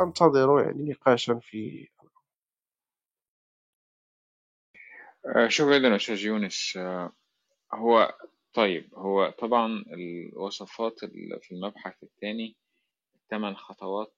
[0.00, 1.88] أنتظر يعني نقاشا في
[5.26, 7.12] آه، شكرا جدا أستاذ يونس آه،
[7.74, 8.18] هو
[8.54, 12.56] طيب هو طبعا الوصفات ال- في المبحث الثاني
[13.30, 14.14] ثمان خطوات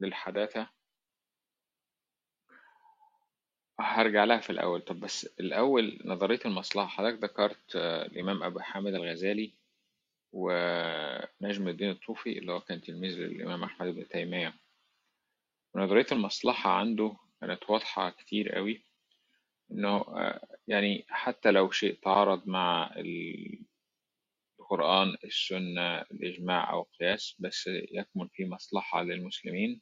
[0.00, 0.68] للحداثة.
[3.80, 4.80] هرجع لها في الأول.
[4.80, 6.86] طب بس الأول نظرية المصلحة.
[6.86, 9.52] حضرتك ذكرت آه، الإمام أبو حامد الغزالي
[10.32, 14.54] ونجم الدين الطوفي اللي هو كان تلميذ للإمام أحمد بن تيمية.
[15.74, 18.82] ونظرية المصلحة عنده كانت واضحة كتير قوي
[19.70, 22.94] إنه آه، يعني حتى لو شيء تعارض مع
[24.70, 29.80] القرآن السنة الإجماع أو القياس بس يكمن فيه مصلحة للمسلمين.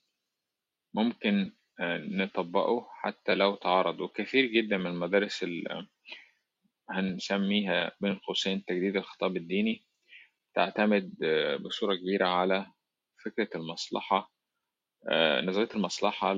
[0.95, 5.89] ممكن آه، نطبقه حتى لو تعارض وكثير جدا من المدارس ال-
[6.91, 9.87] هنسميها بين قوسين تجديد الخطاب الديني.
[10.55, 12.67] تعتمد آه، بصورة كبيرة على
[13.25, 14.33] فكرة المصلحة
[15.11, 16.35] آه، نظرية المصلحة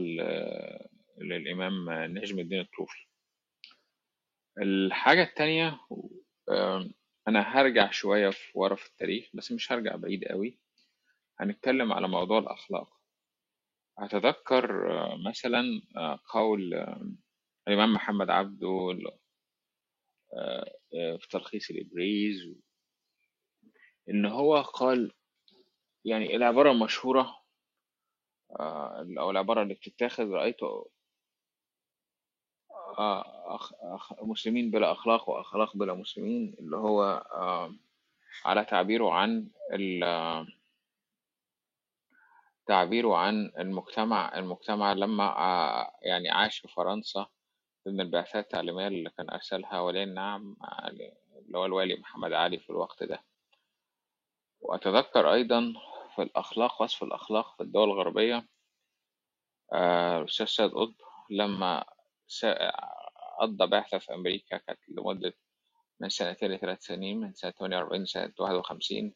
[1.18, 3.06] للإمام نجم الدين الطوفي.
[4.62, 5.80] الحاجة التانية
[7.28, 10.58] أنا هرجع شوية في ورا في التاريخ بس مش هرجع بعيد قوي
[11.40, 12.96] هنتكلم على موضوع الأخلاق.
[13.98, 17.10] هتذكر آه، مثلا آه، قول آه،
[17.68, 18.96] الإمام محمد عبده
[21.18, 22.54] في تلخيص الإبريز
[24.10, 25.12] إن هو قال
[26.04, 27.36] يعني العبارة المشهورة
[29.18, 30.56] أو العبارة اللي بتتاخد رأيت
[32.98, 37.02] أخ أخ مسلمين بلا أخلاق وأخلاق بلا مسلمين اللي هو
[37.32, 37.74] آه،
[38.44, 39.48] على تعبيره عن
[42.66, 47.26] تعبيره عن المجتمع المجتمع لما ع- يعني عاش في فرنسا
[47.88, 50.56] ضمن البعثات التعليمية اللي كان أرسلها ولي النعم
[50.88, 53.24] اللي هو الوالي محمد علي في الوقت ده.
[54.60, 55.72] وأتذكر أيضا
[56.14, 58.48] في الأخلاق وصف الأخلاق في الدول الغربية
[59.72, 60.94] آه، الأستاذ سيد قطب
[61.30, 61.84] لما
[63.40, 65.32] قضى بعثة في أمريكا كانت لمدة
[66.00, 69.14] من سنتين لثلاث سنين من سنة 48 لسنة 51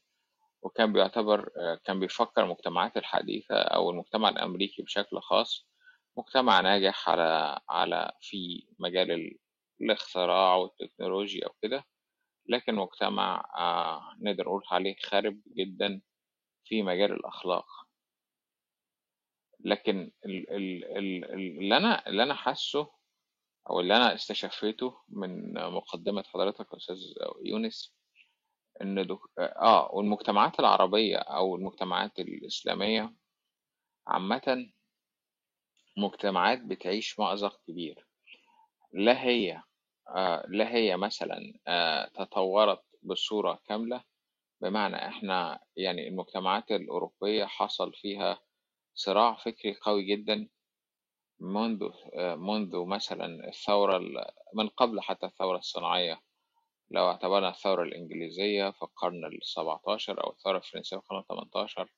[0.63, 1.49] وكان بيعتبر
[1.85, 5.67] كان بيفكر المجتمعات الحديثة أو المجتمع الأمريكي بشكل خاص
[6.17, 9.39] مجتمع ناجح على على في مجال ال-
[9.81, 11.85] الاختراع والتكنولوجيا أو كده
[12.49, 16.01] لكن مجتمع آه، نقدر نقول عليه خارب جدا
[16.65, 17.67] في مجال الأخلاق.
[19.61, 22.93] لكن ال- ال- ال- ال- اللي أنا اللي أنا حاسه
[23.71, 26.97] أو اللي أنا استشفيته من مقدمة حضرتك أستاذ
[27.45, 27.95] يونس
[28.83, 29.19] إن دك...
[29.39, 33.15] آه والمجتمعات العربية أو المجتمعات الإسلامية
[34.07, 34.71] عامة
[35.97, 38.07] مجتمعات بتعيش مأزق كبير.
[38.93, 39.63] لا هي
[40.09, 44.05] آه لا هي مثلا آه تطورت بصورة كاملة
[44.63, 48.41] بمعنى إحنا يعني المجتمعات الأوروبية حصل فيها
[48.95, 50.49] صراع فكري قوي جدا
[51.41, 51.89] منذ
[52.37, 54.25] منذ مثلا الثورة ال-
[54.55, 56.21] من قبل حتى الثورة الصناعية.
[56.91, 61.89] لو اعتبرنا الثورة الإنجليزية في القرن السبعتاشر أو الثورة الفرنسية في القرن الثمنتاشر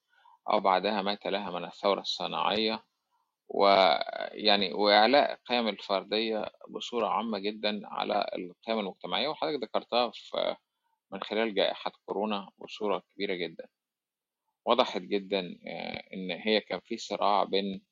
[0.51, 2.85] أو بعدها ما تلاها من الثورة الصناعية.
[3.49, 10.57] ويعني وإعلاء القيم الفردية بصورة عامة جدا على القيم المجتمعية وحضرتك ذكرتها في
[11.11, 13.69] من خلال جائحة كورونا بصورة كبيرة جدا.
[14.67, 17.83] وضحت جدا آه، إن هي كان في صراع بين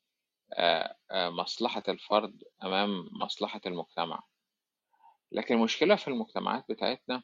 [1.11, 4.23] مصلحة الفرد أمام مصلحة المجتمع.
[5.31, 7.23] لكن المشكلة في المجتمعات بتاعتنا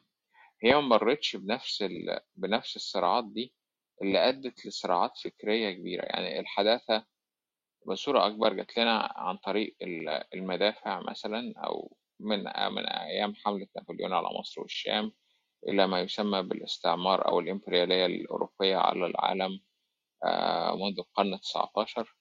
[0.62, 2.20] هي ما مرتش بنفس ال...
[2.36, 3.54] بنفس الصراعات دي
[4.02, 6.04] اللي أدت لصراعات فكرية كبيرة.
[6.04, 7.06] يعني الحداثة
[7.86, 12.38] بصورة أكبر جات لنا عن طريق ال- المدافع مثلا أو من
[12.72, 15.12] من أيام حملة نابليون على مصر والشام
[15.68, 19.60] إلى ما يسمى بالاستعمار أو الإمبريالية الأوروبية على العالم
[20.24, 22.16] آه، منذ القرن التسعتاشر.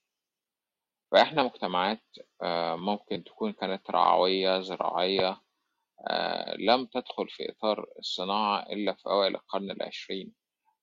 [1.11, 2.03] فإحنا مجتمعات
[2.43, 5.41] آه، ممكن تكون كانت رعوية زراعية
[6.09, 10.33] آه، لم تدخل في إطار الصناعة إلا في أوائل القرن العشرين.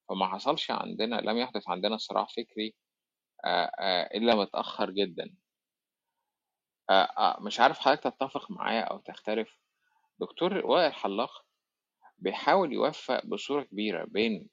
[0.08, 2.74] فما حصلش عندنا لم يحدث عندنا صراع فكري
[3.44, 5.34] آه، إلا متأخر جدا.
[7.40, 9.58] مش عارف حضرتك تتفق معايا أو تختلف.
[10.20, 11.30] دكتور وائل حلاق
[12.18, 14.48] بيحاول يوفق بصورة كبيرة بين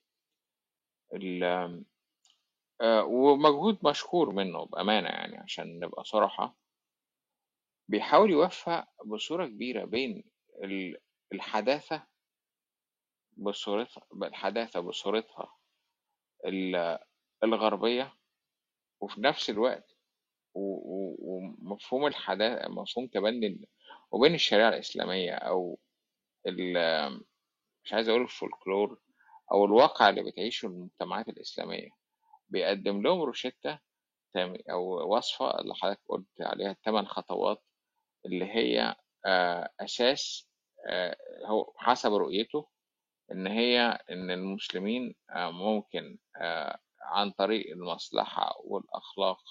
[3.04, 6.56] ومجهود مشكور منه بأمانة يعني عشان نبقى صراحة.
[7.88, 10.24] بيحاول يوفق بصورة كبيرة بين
[10.64, 10.98] ال-
[11.34, 12.08] الحداثة
[13.38, 15.56] بصورتها الحداثة بصورتها
[16.46, 17.00] ال-
[17.44, 18.14] الغربية
[19.02, 19.98] وفي نفس الوقت
[20.54, 23.70] ومفهوم الحداثة مفهوم تبني
[24.12, 25.80] وبين الشريعة الإسلامية أو
[27.84, 29.02] مش عايز أقول الفولكلور
[29.52, 31.90] أو الواقع اللي بتعيشه المجتمعات الإسلامية.
[32.52, 33.80] بيقدم لهم روشتة
[34.72, 37.64] أو وصفة اللي حضرتك قلت عليها الثمان خطوات
[38.26, 38.96] اللي هي
[39.26, 40.50] آه، أساس
[40.90, 42.68] آه، هو حسب رؤيته
[43.32, 46.18] إن هي إن المسلمين آه، ممكن
[47.02, 49.42] عن طريق المصلحة والأخلاق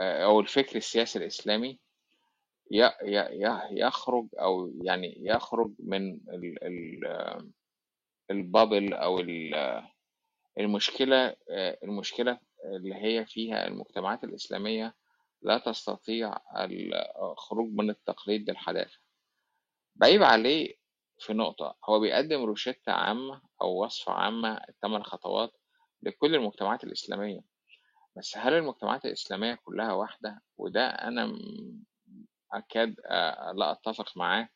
[0.00, 1.78] أو الفكر السياسي الإسلامي
[3.70, 7.52] يخرج أو يعني يخرج من ال- ال-
[8.30, 9.82] البابل أو ال-
[10.58, 14.94] المشكلة آه، المشكلة اللي هي فيها المجتمعات الإسلامية
[15.42, 16.36] لا تستطيع
[17.22, 18.98] الخروج من التقليد للحداثة.
[19.96, 20.74] بعيب عليه
[21.18, 25.50] في نقطة هو بيقدم روشتة عامة أو وصفة عامة الثمان خطوات
[26.02, 27.40] لكل المجتمعات الإسلامية.
[28.16, 31.38] بس هل المجتمعات الإسلامية كلها واحدة؟ وده أنا
[32.52, 34.48] أكاد آه، لا أتفق معاه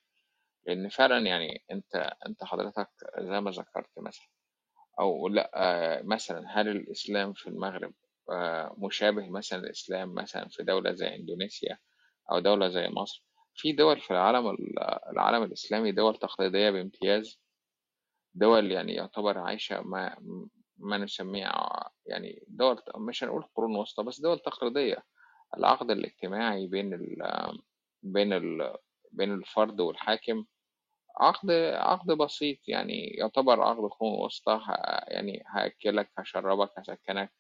[0.67, 1.97] لأن فعلا يعني أنت
[2.27, 2.89] أنت حضرتك
[3.21, 4.36] زي ما ذكرت مثلا.
[5.01, 5.51] أو لأ
[6.05, 7.93] مثلا هل الإسلام في المغرب
[8.31, 11.79] آه، مشابه مثلا الإسلام مثلا في دولة زي إندونيسيا
[12.33, 14.79] أو دولة زي مصر؟ في دول في العالم ال-
[15.13, 17.41] العالم الإسلامي دول تقليدية بامتياز
[18.35, 20.17] دول يعني يعتبر عايشة ما
[20.79, 25.05] ما نسميه ع- يعني دول مش هنقول قرون وسطى بس دول تقليدية.
[25.57, 27.17] العقد الاجتماعي بين ال
[28.03, 28.77] بين ال
[29.13, 30.45] بين الفرد والحاكم
[31.19, 34.61] عقد عقد بسيط يعني يعتبر عقد قرون وسطى
[35.09, 37.33] يعني هأكلك هشربك هسكنك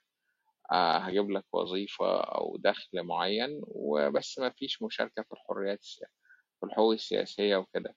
[0.72, 5.84] آه، هجيب لك وظيفة أو دخل معين وبس ما فيش مشاركة في الحريات
[6.60, 7.96] في الحقوق السياسية وكده.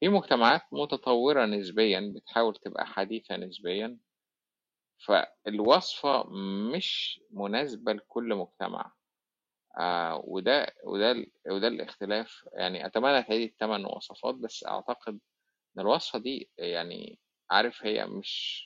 [0.00, 3.98] في مجتمعات متطورة نسبيا بتحاول تبقى حديثة نسبيا
[5.06, 6.24] فالوصفة
[6.74, 8.92] مش مناسبة لكل مجتمع.
[9.78, 15.20] آه وده وده وده الاختلاف يعني أتمنى تعيد الثمان وصفات بس أعتقد
[15.76, 17.18] إن الوصفة دي يعني
[17.50, 18.64] عارف هي مش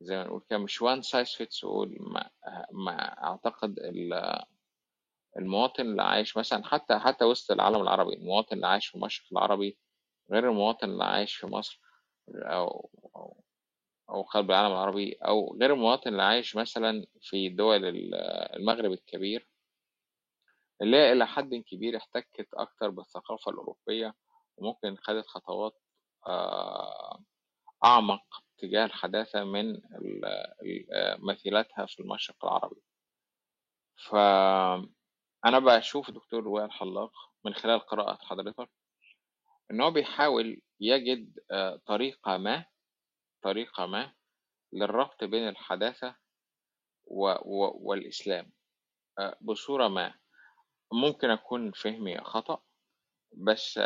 [0.00, 2.30] زي ما نقول كده مش one size fits all ما,
[2.72, 4.42] ما أعتقد ال-
[5.38, 9.78] المواطن اللي عايش مثلا حتى حتى وسط العالم العربي المواطن اللي عايش في المشرق العربي
[10.32, 11.80] غير المواطن اللي عايش في مصر
[12.28, 13.44] أو أو
[14.10, 18.14] أو قلب العالم العربي أو غير المواطن اللي عايش مثلا في دول ال-
[18.56, 19.48] المغرب الكبير.
[20.82, 24.14] اللي هي إلى حد كبير احتكت أكتر بالثقافة الأوروبية
[24.56, 25.72] وممكن خدت خطوات
[26.26, 27.24] آه،
[27.84, 28.22] أعمق
[28.58, 29.80] تجاه الحداثة من
[31.18, 32.82] مثيلاتها في المشرق العربي.
[34.08, 37.12] فأنا بشوف دكتور وائل حلاق
[37.44, 38.70] من خلال قراءة حضرتك
[39.70, 42.64] إن هو بيحاول يجد آه، طريقة ما
[43.42, 44.14] طريقة ما
[44.72, 46.16] للربط بين الحداثة
[47.06, 48.52] والإسلام
[49.18, 50.14] آه، بصورة ما.
[50.92, 52.62] ممكن أكون فهمي خطأ
[53.32, 53.80] بس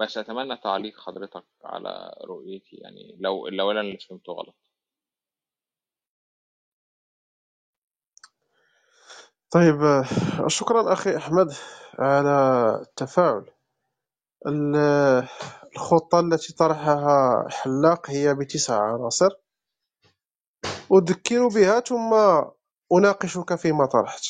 [0.00, 4.56] بس أتمنى تعليق حضرتك على رؤيتي يعني لو لو أنا اللي فهمته غلط.
[9.50, 10.04] طيب
[10.48, 11.52] شكرا أخي أحمد
[11.98, 12.30] على
[12.82, 13.50] التفاعل.
[14.46, 15.28] ال-
[15.76, 19.30] الخطة التي طرحها حلاق هي بتسع عناصر.
[20.92, 22.14] أذكر بها ثم
[22.98, 24.24] أناقشك فيما طرحت.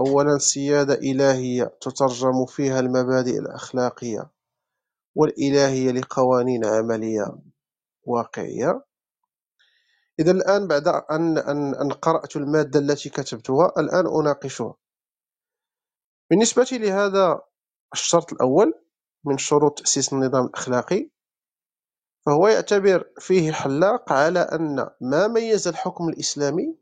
[0.00, 4.30] أولا سيادة إلهية تترجم فيها المبادئ الأخلاقية
[5.14, 7.38] والإلهية لقوانين عملية
[8.02, 8.84] واقعية.
[10.20, 14.74] إذا الآن بعد أن, أن, قرأت المادة التي كتبتها الآن أناقشها.
[16.30, 17.40] بالنسبة لهذا
[17.92, 18.74] الشرط الأول
[19.24, 21.10] من شروط تأسيس النظام الأخلاقي
[22.26, 26.76] فهو يعتبر فيه حلاق على أن ما ميز الحكم الإسلامي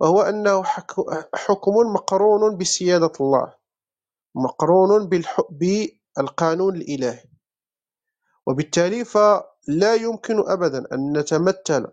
[0.00, 3.54] وهو أنه حك- حكم مقرون بسيادة الله
[4.34, 5.08] مقرون
[5.50, 7.24] بالقانون الإلهي.
[8.46, 11.86] وبالتالي فلا يمكن أبدا أن نتمثل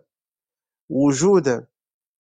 [0.90, 1.66] وجودا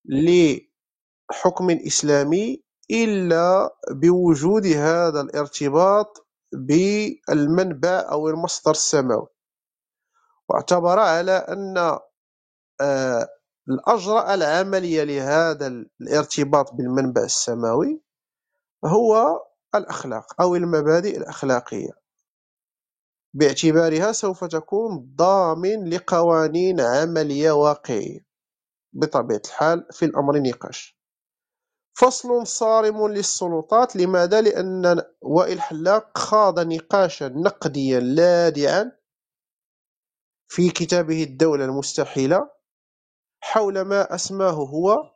[0.05, 9.27] لحكم إسلامي إلا بوجود هذا الارتباط بالمنبع أو المصدر السماوي.
[10.49, 11.99] واعتبر على أن
[13.69, 15.67] الأجرأ العملية لهذا
[16.01, 18.03] الارتباط بالمنبع السماوي
[18.85, 19.41] هو
[19.75, 22.03] الأخلاق أو المبادئ الأخلاقية
[23.35, 28.27] باعتبارها سوف تكون ضامن لقوانين عملية واقعية
[28.93, 30.99] بطبيعة الحال في الأمر نقاش
[31.99, 38.93] فصل صارم للسلطات لماذا؟ لأن وائل حلاق خاض نقاشا نقديا لاذعا
[40.49, 42.51] في كتابه الدولة المستحيلة
[43.45, 45.11] حول ما أسماه هو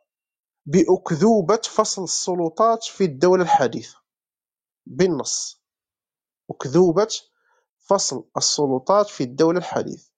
[0.65, 3.95] بأكذوبة فصل السلطات في الدولة الحديثة.
[4.85, 5.61] بالنص.
[6.51, 7.07] أكذوبة
[7.89, 10.11] فصل السلطات في الدولة الحديثة.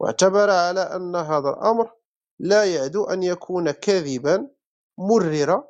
[0.00, 1.92] واعتبر على أن هذا الأمر
[2.38, 4.50] لا يعدو أن يكون كاذبا
[4.98, 5.64] مررا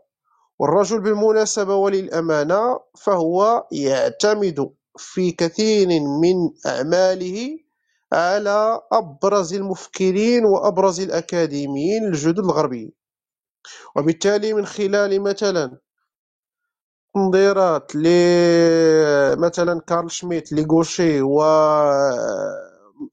[0.59, 5.89] والرجل بالمناسبة وللأمانة فهو يعتمد في كثير
[6.23, 6.37] من
[6.67, 7.59] أعماله
[8.17, 12.93] على أبرز المفكرين وأبرز الأكاديميين الجدد الغربيين
[13.97, 15.79] وبالتالي من خلال مثلا
[17.15, 18.07] تنظيرات ل
[19.41, 21.43] مثلا كارل شميت ليغوشي و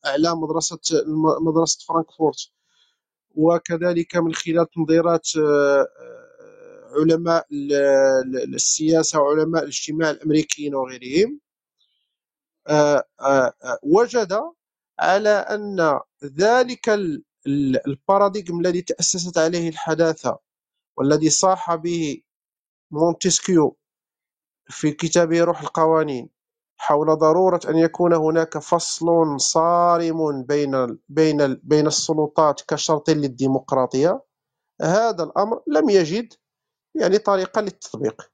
[0.05, 0.79] أعلام مدرسة
[1.47, 2.37] مدرسة فرانكفورت.
[3.35, 5.87] وكذلك من خلال تنظيرات آه،
[6.99, 7.47] علماء
[8.53, 11.39] السياسة وعلماء الاجتماع الأمريكيين وغيرهم.
[12.67, 14.33] آه، آه، وجد
[14.99, 16.89] على أن ذلك
[17.87, 20.39] ال paradigm الذي تأسست عليه الحداثة
[20.97, 22.21] والذي صاح به
[22.91, 23.77] مونتسكيو
[24.69, 26.29] في كتابه روح القوانين
[26.77, 34.21] حول ضرورة أن يكون هناك فصل صارم بين بين بين السلطات كشرط للديمقراطية
[34.81, 36.33] هذا الأمر لم يجد
[36.95, 38.31] يعني طريقة للتطبيق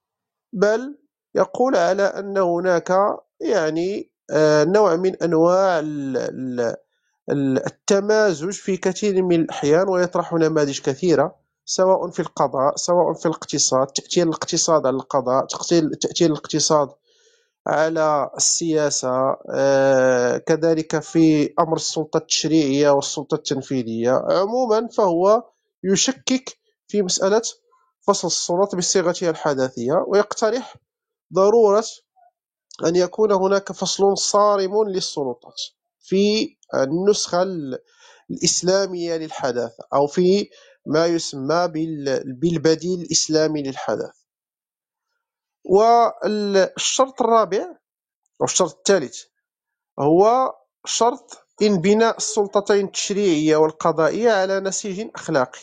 [0.54, 0.98] بل
[1.36, 2.90] يقول على أن هناك
[3.42, 4.12] يعني
[4.64, 5.82] نوع من أنواع
[7.68, 14.28] التمازج في كثير من الأحيان ويطرح نماذج كثيرة سواء في القضاء سواء في الاقتصاد تأثير
[14.28, 15.46] الاقتصاد على القضاء
[16.02, 16.90] تأثير الاقتصاد
[17.68, 24.12] على السياسة آه، كذلك في أمر السلطة التشريعية والسلطة التنفيذية.
[24.30, 25.44] عموما فهو
[25.84, 26.58] يشكك
[26.88, 27.42] في مسألة
[28.08, 30.76] فصل السلطات بصيغتها الحداثية ويقترح
[31.34, 31.84] ضرورة
[32.86, 35.62] أن يكون هناك فصل صارم للسلطات
[36.00, 37.44] في النسخة
[38.32, 40.50] الإسلامية للحداثة أو في
[40.86, 41.68] ما يسمى
[42.42, 44.20] بالبديل الإسلامي للحداثة.
[45.66, 47.66] والشرط الرابع
[48.42, 49.24] أو الشرط الثالث
[50.00, 50.54] هو
[50.86, 55.60] شرط انبناء السلطتين التشريعية والقضائية على نسيج أخلاقي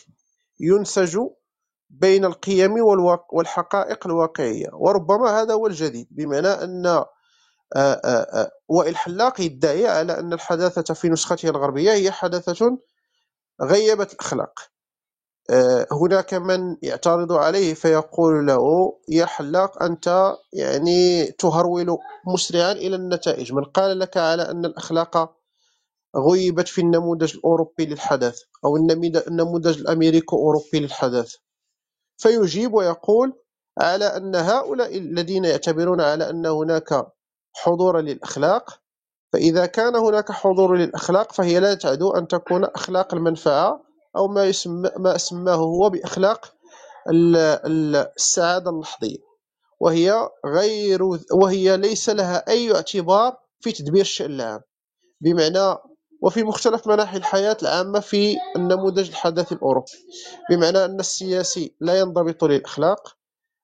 [0.61, 1.19] ينسج
[1.91, 2.75] بين القيم
[3.33, 4.69] والحقائق الواقعية.
[4.73, 7.05] وربما هذا هو الجديد بمعنى أن
[8.69, 12.79] وائل حلاق يدعي على أن الحداثة في نسخته الغربية هي حداثة
[13.63, 14.61] غيبت الأخلاق.
[15.93, 23.53] هناك من يعترض عليه فيقول له يا حلاق أنت يعني تهرول مسرعا إلى النتائج.
[23.53, 25.37] من قال لك على أن الأخلاق
[26.17, 28.77] غيبت في النموذج الأوروبي للحداثة أو
[29.29, 31.39] النموذج الأمريكي أوروبي للحداثة
[32.19, 33.33] فيجيب ويقول
[33.81, 37.07] على أن هؤلاء الذين يعتبرون على أن هناك
[37.57, 38.81] حضور للأخلاق
[39.33, 43.83] فإذا كان هناك حضور للأخلاق فهي لا تعدو أن تكون أخلاق المنفعة
[44.17, 46.55] أو ما يسمى ما سماه هو بأخلاق
[47.11, 49.19] السعادة اللحظية.
[49.81, 51.01] وهي غير
[51.33, 54.61] وهي ليس لها أي اعتبار في تدبير الشأن العام.
[55.21, 55.79] بمعنى
[56.23, 59.93] وفي مختلف مناحي الحياة العامة في النموذج الحداثي الأوروبي
[60.51, 63.17] بمعنى أن السياسي لا ينضبط للأخلاق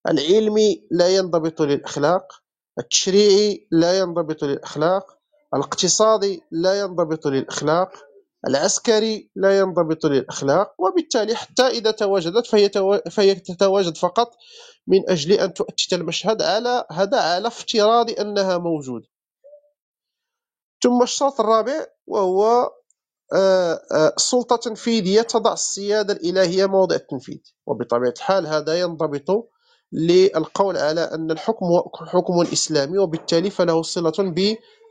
[0.09, 2.43] العلمي لا ينضبط للأخلاق
[2.79, 5.19] التشريعي لا ينضبط للأخلاق
[5.55, 7.93] الاقتصادي لا ينضبط للأخلاق
[8.49, 12.71] العسكري لا ينضبط للأخلاق وبالتالي حتى إذا تواجدت فهي,
[13.11, 14.35] فهي تتواجد فقط
[14.87, 19.07] من أجل أن تؤتت المشهد على هذا على افتراض أنها موجودة.
[20.83, 22.71] ثم الشرط الرابع وهو
[23.35, 27.39] آه، آه، سلطة تنفيذية تضع السيادة الإلهية موضع التنفيذ.
[27.67, 29.51] وبطبيعة الحال هذا ينضبط
[29.93, 34.13] للقول على أن الحكم هو حكم إسلامي وبالتالي فله صلة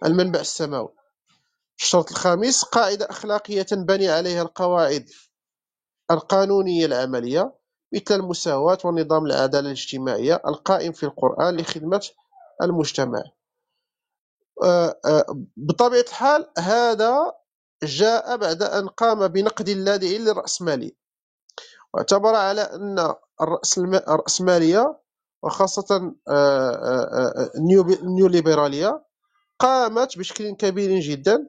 [0.02, 0.94] بالمنبع السماوي.
[1.80, 5.10] الشرط الخامس قاعدة أخلاقية تنبني عليها القواعد
[6.12, 7.54] القانونية العملية
[7.94, 12.08] مثل المساواة ونظام العدالة الاجتماعية القائم في القرآن لخدمة
[12.62, 13.24] المجتمع.
[14.64, 15.26] آه، آه،
[15.58, 17.32] بطبيعة الحال هذا
[17.84, 20.92] جاء بعد أن قام بنقد اللاذعي للرأسمالية
[21.94, 23.14] واعتبر على أن
[24.08, 25.00] الرأسمالية
[25.44, 26.14] وخاصة
[27.56, 29.06] النيو ليبرالية
[29.60, 31.48] قامت بشكل كبير جدا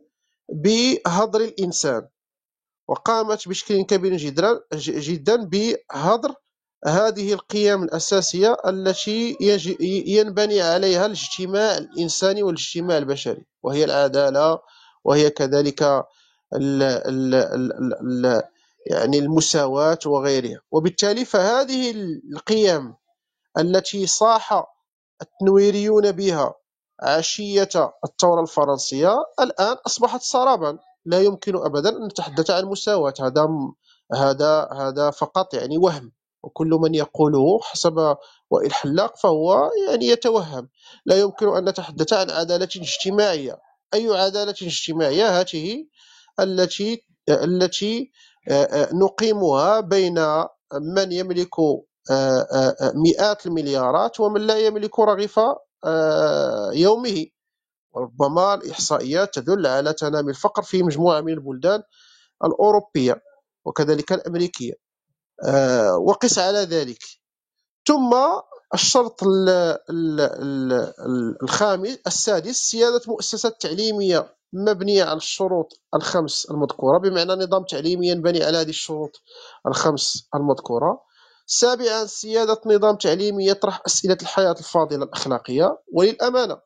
[0.49, 2.09] بهضر الإنسان.
[2.89, 6.35] وقامت بشكل كبير جدا جدا بهضر
[6.87, 9.37] هذه القيم الأساسية التي
[10.07, 14.59] ينبني عليها الاجتماع الإنساني والاجتماع البشري وهي العدالة
[15.05, 18.43] وهي كذلك ال ال ال ال
[18.91, 20.61] يعني المساواة وغيرها.
[20.73, 21.91] وبالتالي فهذه
[22.35, 22.95] القيم
[23.59, 24.65] التي صاح
[25.23, 26.55] التنويريون بها
[27.03, 33.15] عشية الثورة الفرنسية الآن أصبحت سرابا لا يمكن أبدا أن نتحدث عن مساواة.
[33.21, 33.47] هذا
[34.15, 36.13] هذا هذا فقط يعني وهم.
[36.43, 38.17] وكل من يقوله حسب
[38.51, 40.69] وائل حلاق فهو يعني يتوهم.
[41.07, 43.59] لا يمكن أن نتحدث عن عدالة اجتماعية.
[43.95, 45.87] أي عدالة اجتماعية؟ هذه
[46.41, 48.13] التي التي
[48.93, 50.19] نقيمها بين
[50.73, 51.55] من يملك
[52.95, 55.41] مئات المليارات ومن لا يملك رغيف
[56.73, 57.27] يومه.
[57.95, 61.83] وربما الإحصائيات تدل على تنامي الفقر في مجموعة من البلدان
[62.45, 63.23] الأوروبية
[63.65, 64.73] وكذلك الأمريكية.
[66.09, 66.99] وقس على ذلك.
[67.89, 68.15] ثم
[68.75, 69.21] الشرط
[71.43, 78.59] الخامس السادس سيادة مؤسسات تعليمية مبنية على الشروط الخمس المذكورة بمعنى نظام تعليمي ينبني على
[78.59, 79.11] هذه الشروط
[79.67, 81.01] الخمس المذكورة.
[81.47, 85.79] سابعا سيادة نظام تعليمي يطرح أسئلة الحياة الفاضلة الأخلاقية.
[85.95, 86.59] وللأمانة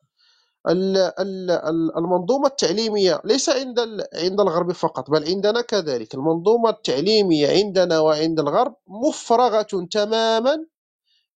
[1.97, 3.79] المنظومة التعليمية ليس عند
[4.15, 6.15] عند الغرب فقط بل عندنا كذلك.
[6.15, 10.57] المنظومة التعليمية عندنا وعند الغرب مفرغة تماما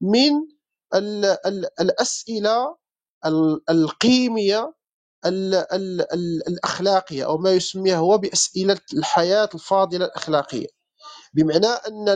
[0.01, 0.33] من
[1.81, 2.75] الأسئلة
[3.69, 4.73] القيمية
[6.47, 10.67] الأخلاقية أو ما يسميه هو بأسئلة الحياة الفاضلة الأخلاقية.
[11.33, 12.09] بمعنى أن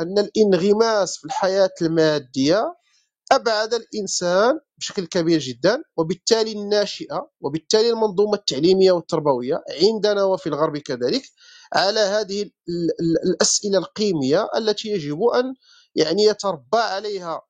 [0.00, 2.74] أن الانغماس في الحياة المادية
[3.32, 11.22] أبعد الإنسان بشكل كبير جدا وبالتالي الناشئة وبالتالي المنظومة التعليمية والتربوية عندنا وفي الغرب كذلك
[11.74, 12.50] على هذه
[13.26, 15.54] الأسئلة القيمية التي يجب أن
[15.94, 17.40] يعني يتربى عليها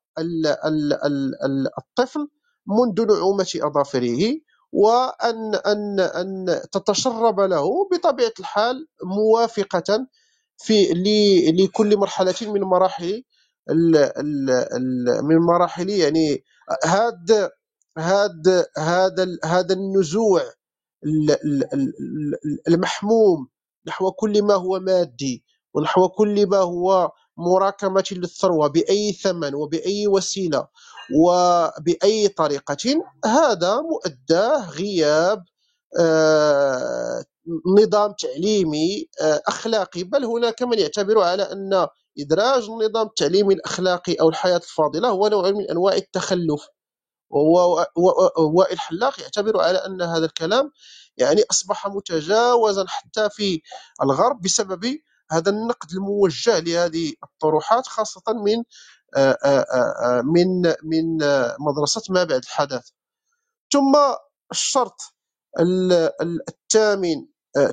[1.78, 2.28] الطفل
[2.66, 4.36] منذ نعومة أظافره
[4.72, 10.06] وأن أن أن تتشرب له بطبيعة الحال موافقة
[10.56, 10.92] في
[11.58, 13.24] لكل مرحلة من مراحل
[13.70, 16.44] ال ال ال من مراحل يعني
[16.84, 17.50] هذا
[17.98, 20.42] هذا هذا هذا النزوع
[22.68, 23.48] المحموم
[23.86, 30.68] نحو كل ما هو مادي ونحو كل ما هو مراكمة للثروة بأي ثمن وبأي وسيلة
[31.16, 35.44] وبأي طريقة هذا مؤداه غياب
[35.98, 37.24] آه،
[37.78, 40.04] نظام تعليمي آه، أخلاقي.
[40.04, 45.50] بل هناك من يعتبر على أن إدراج النظام التعليمي الأخلاقي أو الحياة الفاضلة هو نوع
[45.50, 46.68] من أنواع التخلف.
[47.30, 50.70] وهو الحلاق يعتبر على أن هذا الكلام
[51.16, 53.62] يعني أصبح متجاوزا حتى في
[54.02, 54.98] الغرب بسبب
[55.30, 58.64] هذا النقد الموجه لهذه الطروحات خاصة من
[59.16, 61.16] آه، آه، من من
[61.60, 62.88] مدرسة ما بعد الحداث
[63.72, 63.96] ثم
[64.52, 64.96] الشرط
[66.48, 67.26] الثامن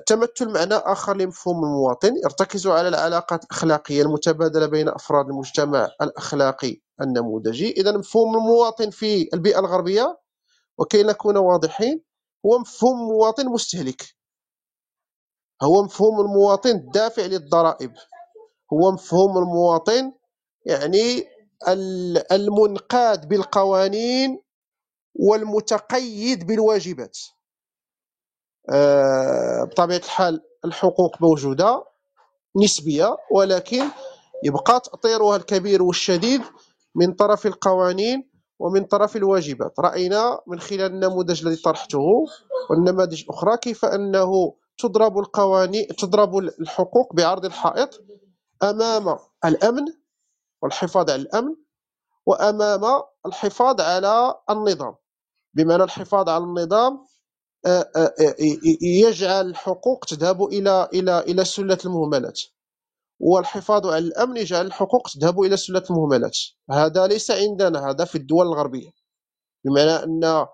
[0.05, 7.71] تمثل معنى آخر لمفهوم المواطن يرتكز على العلاقات الأخلاقية المتبادلة بين أفراد المجتمع الأخلاقي النموذجي.
[7.71, 10.19] إذا مفهوم المواطن في البيئة الغربية
[10.77, 12.03] وكي نكون واضحين
[12.45, 14.03] هو مفهوم مواطن مستهلك.
[15.63, 17.93] هو مفهوم المواطن الدافع للضرائب.
[18.73, 20.13] هو مفهوم المواطن
[20.65, 21.23] يعني
[22.31, 24.41] المنقاد بالقوانين
[25.15, 27.17] والمتقيد بالواجبات.
[28.69, 31.83] آه، بطبيعة الحال الحقوق موجودة
[32.63, 33.83] نسبية ولكن
[34.43, 36.41] يبقى تأطيرها الكبير والشديد
[36.95, 39.79] من طرف القوانين ومن طرف الواجبات.
[39.79, 42.25] رأينا من خلال النموذج الذي طرحته
[42.69, 48.01] والنماذج الأخرى كيف أنه تضرب القوانين تضرب الحقوق بعرض الحائط
[48.63, 49.85] أمام الأمن
[50.61, 51.55] والحفاظ على الأمن
[52.25, 52.81] وأمام
[53.25, 54.95] الحفاظ على النظام.
[55.53, 57.05] بمعنى الحفاظ على النظام
[58.81, 62.41] يجعل الحقوق تذهب إلى إلى إلى سلة المهملات.
[63.19, 66.37] والحفاظ على الأمن يجعل الحقوق تذهب إلى سلة المهملات.
[66.71, 68.89] هذا ليس عندنا هذا في الدول الغربية.
[69.65, 70.45] بمعنى أن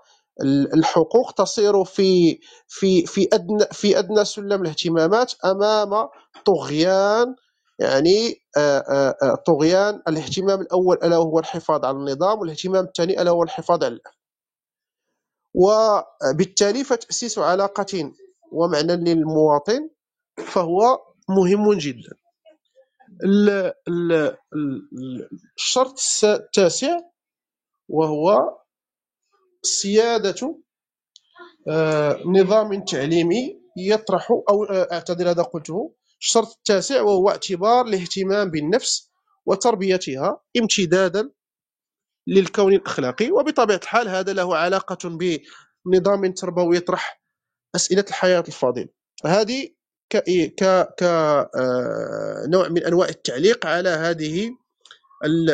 [0.73, 6.09] الحقوق تصير في في في أدنى في أدنى سلم الاهتمامات أمام
[6.45, 7.35] طغيان
[7.79, 8.35] يعني
[9.47, 14.22] طغيان الاهتمام الأول ألا وهو الحفاظ على النظام والاهتمام الثاني ألا هو الحفاظ على الأمن.
[15.53, 18.11] وبالتالي فتأسيس علاقه
[18.51, 19.89] ومعنى للمواطن
[20.45, 22.17] فهو مهم جدا.
[25.57, 26.99] الشرط التاسع
[27.89, 28.57] وهو
[29.63, 30.59] سيادة
[31.67, 35.93] آه، نظام تعليمي يطرح أو آه، أعتذر هذا قلته.
[36.21, 39.11] الشرط التاسع وهو اعتبار الاهتمام بالنفس
[39.45, 41.31] وتربيتها امتدادا
[42.27, 45.17] للكون الأخلاقي وبطبيعة الحال هذا له علاقة
[45.85, 47.21] بنظام تربوي يطرح
[47.75, 48.89] أسئلة الحياة الفاضلة
[49.25, 49.69] هذه
[50.09, 50.17] ك
[50.97, 54.51] ك آه، نوع من أنواع التعليق على هذه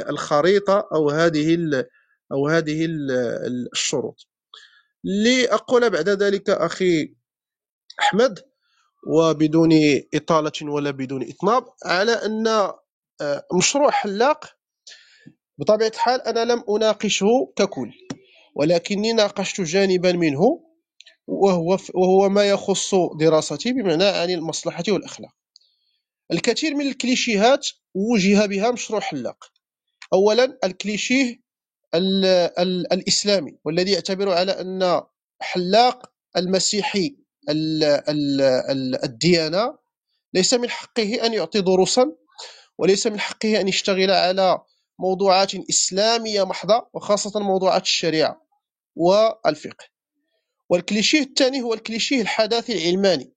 [0.10, 1.58] الخريطة أو هذه
[2.32, 2.86] أو هذه
[3.73, 4.27] الشروط.
[5.03, 7.15] لأقول بعد ذلك أخي
[7.99, 8.39] أحمد
[9.08, 9.71] وبدون
[10.13, 14.59] إطالة ولا بدون إطناب على أن آه، مشروع حلاق
[15.60, 17.91] بطبيعة الحال أنا لم أناقشه ككل
[18.56, 20.63] ولكني ناقشت جانبا منه
[21.28, 25.32] وهو وهو ما يخص دراستي بمعنى عن المصلحة والأخلاق.
[26.32, 29.45] الكثير من الكليشيهات وجه بها مشروع حلاق.
[30.13, 31.41] أولا الكليشيه
[31.95, 32.26] ال
[32.60, 35.02] ال الإسلامي والذي يعتبر على أن
[35.41, 37.15] حلاق المسيحي
[37.50, 39.78] ال ال ال الديانة
[40.34, 42.12] ليس من حقه أن يعطي دروسا
[42.78, 44.62] وليس من حقه أن يشتغل على
[45.00, 48.42] موضوعات إسلامية محضة وخاصة موضوعات الشريعة
[48.96, 49.86] والفقه.
[50.70, 53.34] والكليشيه الثاني هو الكليشيه الحداثي العلماني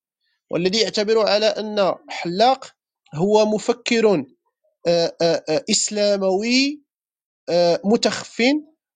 [0.51, 2.75] والذي يعتبر على أن حلاق
[3.15, 4.25] هو مفكر
[4.87, 6.83] آه، آه، آه، إسلاموي
[7.85, 8.43] متخف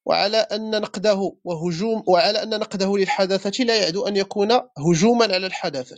[0.04, 5.96] وعلى أن نقده وهجوم وعلى أن نقده للحداثة لا يعد أن يكون هجوما على الحداثة.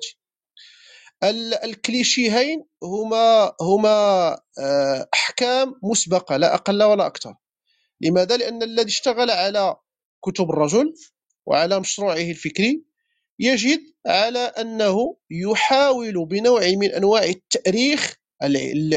[1.24, 4.38] الكليشيهين هما هما
[5.14, 7.34] أحكام مسبقة لا أقل ولا أكثر
[8.00, 9.76] لماذا؟ لأن الذي اشتغل على
[10.24, 10.94] كتب الرجل
[11.46, 12.84] وعلى مشروعه الفكري
[13.38, 18.16] يجد على أنه يحاول بنوع من أنواع التأريخ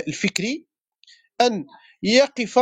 [0.08, 0.68] الفكري
[1.42, 1.66] أن
[2.04, 2.60] يقف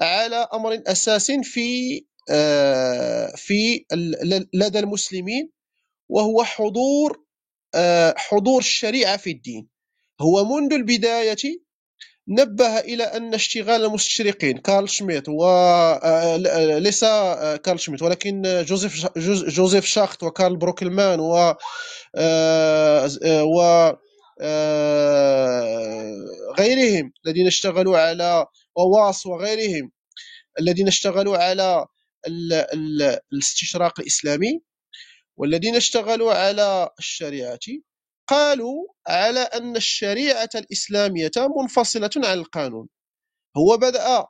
[0.00, 3.84] على أمر أساس في آه، في
[4.54, 5.50] لدى المسلمين
[6.08, 7.23] وهو حضور آه،
[8.16, 9.68] حضور الشريعة في الدين.
[10.20, 11.36] هو منذ البداية
[12.28, 19.06] نبه إلى أن اشتغال المستشرقين كارل شميت وليس آه، كارل شميت ولكن جوزيف
[19.48, 21.54] جوزيف شاخت وكارل بروكلمان و
[23.56, 23.90] و
[26.58, 29.90] غيرهم الذين اشتغلوا على وواس وغيرهم
[30.60, 31.86] الذين اشتغلوا على
[33.32, 34.60] الاستشراق الإسلامي.
[35.36, 37.58] والذين اشتغلوا على الشريعة
[38.26, 42.88] قالوا على أن الشريعة الإسلامية منفصلة عن القانون.
[43.56, 44.24] هو بدأ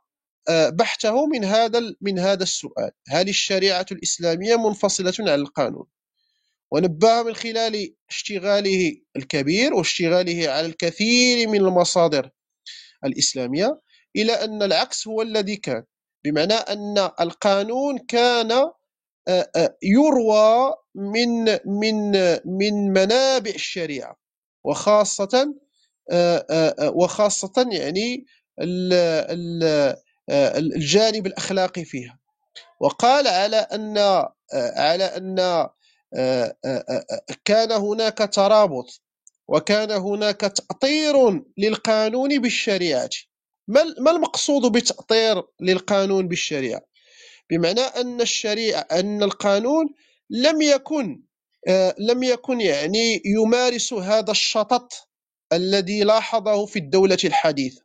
[0.48, 2.90] آه، بحثه من هذا من هذا السؤال.
[3.08, 5.86] هل الشريعة الإسلامية منفصلة عن القانون؟
[6.72, 12.30] ونبه من خلال اشتغاله الكبير واشتغاله على الكثير من المصادر
[13.04, 13.80] الإسلامية
[14.16, 15.84] إلى أن العكس هو الذي كان.
[16.24, 18.70] بمعنى أن القانون كان
[19.82, 22.12] يروى من من
[22.44, 24.16] من منابع الشريعة
[24.64, 25.54] وخاصة
[26.10, 28.26] آه، وخاصة يعني
[30.30, 32.18] الجانب الأخلاقي فيها.
[32.80, 33.98] وقال على أن
[34.76, 35.68] على أن
[37.44, 39.02] كان هناك ترابط
[39.48, 43.10] وكان هناك تأطير للقانون بالشريعة.
[43.68, 46.80] ما المقصود بتأطير للقانون بالشريعة؟
[47.50, 49.86] بمعنى أن الشريعة أن القانون
[50.30, 51.22] لم يكن
[51.68, 54.92] آه، لم يكن يعني يمارس هذا الشطط
[55.52, 57.82] الذي لاحظه في الدولة الحديثة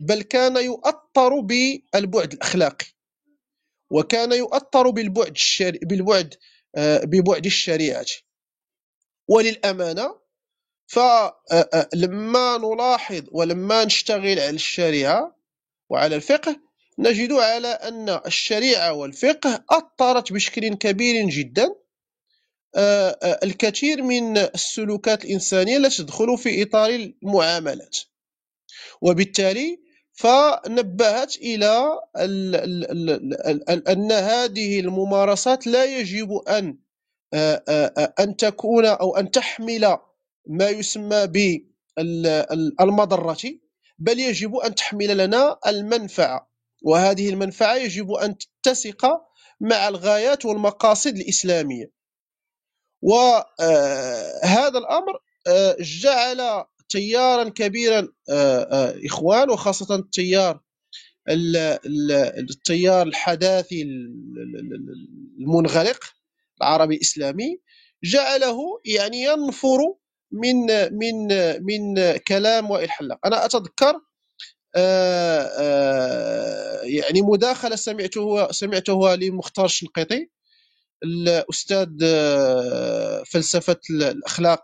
[0.00, 2.86] بل كان يؤطر بالبعد الأخلاقي
[3.90, 5.78] وكان يؤطر بالبعد الشري...
[5.78, 6.34] بالبعد
[6.76, 8.06] آه، ببعد الشريعة.
[9.28, 10.20] وللأمانة
[10.86, 15.36] فلما نلاحظ ولما نشتغل على الشريعة
[15.90, 16.60] وعلى الفقه
[16.98, 21.74] نجد على أن الشريعة والفقه أثرت بشكل كبير جدا.
[23.42, 27.98] الكثير من السلوكات الإنسانية التي تدخل في إطار المعاملات.
[29.00, 29.80] وبالتالي
[30.12, 32.00] فنبهت إلى
[33.88, 36.78] أن هذه الممارسات لا يجب أن
[38.20, 39.98] أن تكون أو أن تحمل
[40.46, 41.26] ما يسمى
[41.98, 43.38] بالمضرة
[43.98, 46.53] بل يجب أن تحمل لنا المنفعة.
[46.84, 49.06] وهذه المنفعة يجب أن تتسق
[49.60, 51.92] مع الغايات والمقاصد الإسلامية.
[53.02, 60.60] وهذا الأمر آه، جعل تيارا كبيرا آه، آه، إخوان وخاصة التيار
[61.28, 63.82] التيار الحداثي
[65.40, 66.04] المنغلق
[66.60, 67.60] العربي الإسلامي
[68.04, 69.78] جعله يعني ينفر
[70.32, 71.28] من من
[71.64, 74.13] من كلام وائل حلاق أنا أتذكر آه، آه،
[76.84, 80.28] يعني مداخلة سمعته سمعتها لمختار الشنقيطي
[81.04, 84.62] الأستاذ آه، فلسفة الأخلاق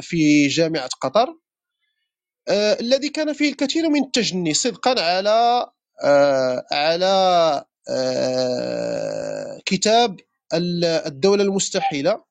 [0.00, 1.34] في جامعة قطر
[2.80, 5.66] الذي كان فيه الكثير من التجني صدقا على
[6.72, 7.64] على
[9.66, 10.20] كتاب
[11.06, 12.24] الدولة المستحيلة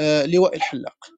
[0.00, 1.17] لواء الحلاق.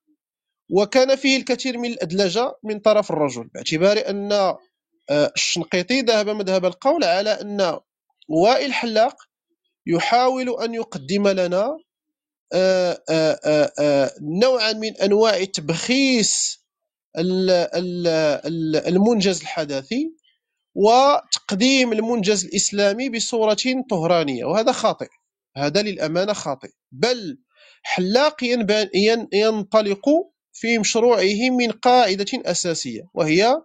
[0.70, 7.04] وكان فيه الكثير من الأدلجة من طرف الرجل باعتبار أن آه، الشنقيطي ذهب مذهب القول
[7.04, 7.78] على أن
[8.28, 9.16] وائل الحلاق
[9.87, 11.76] يحاول أن يقدم لنا
[12.52, 16.61] آه، آه، نوعا من أنواع تبخيس
[18.87, 20.14] المنجز الحداثي
[20.74, 25.09] وتقديم المنجز الإسلامي بصورة طهرانية وهذا خاطئ
[25.56, 27.38] هذا للأمانة خاطئ بل
[27.83, 28.44] حلاق
[29.33, 30.09] ينطلق
[30.61, 33.62] في مشروعه من قاعدة أساسية وهي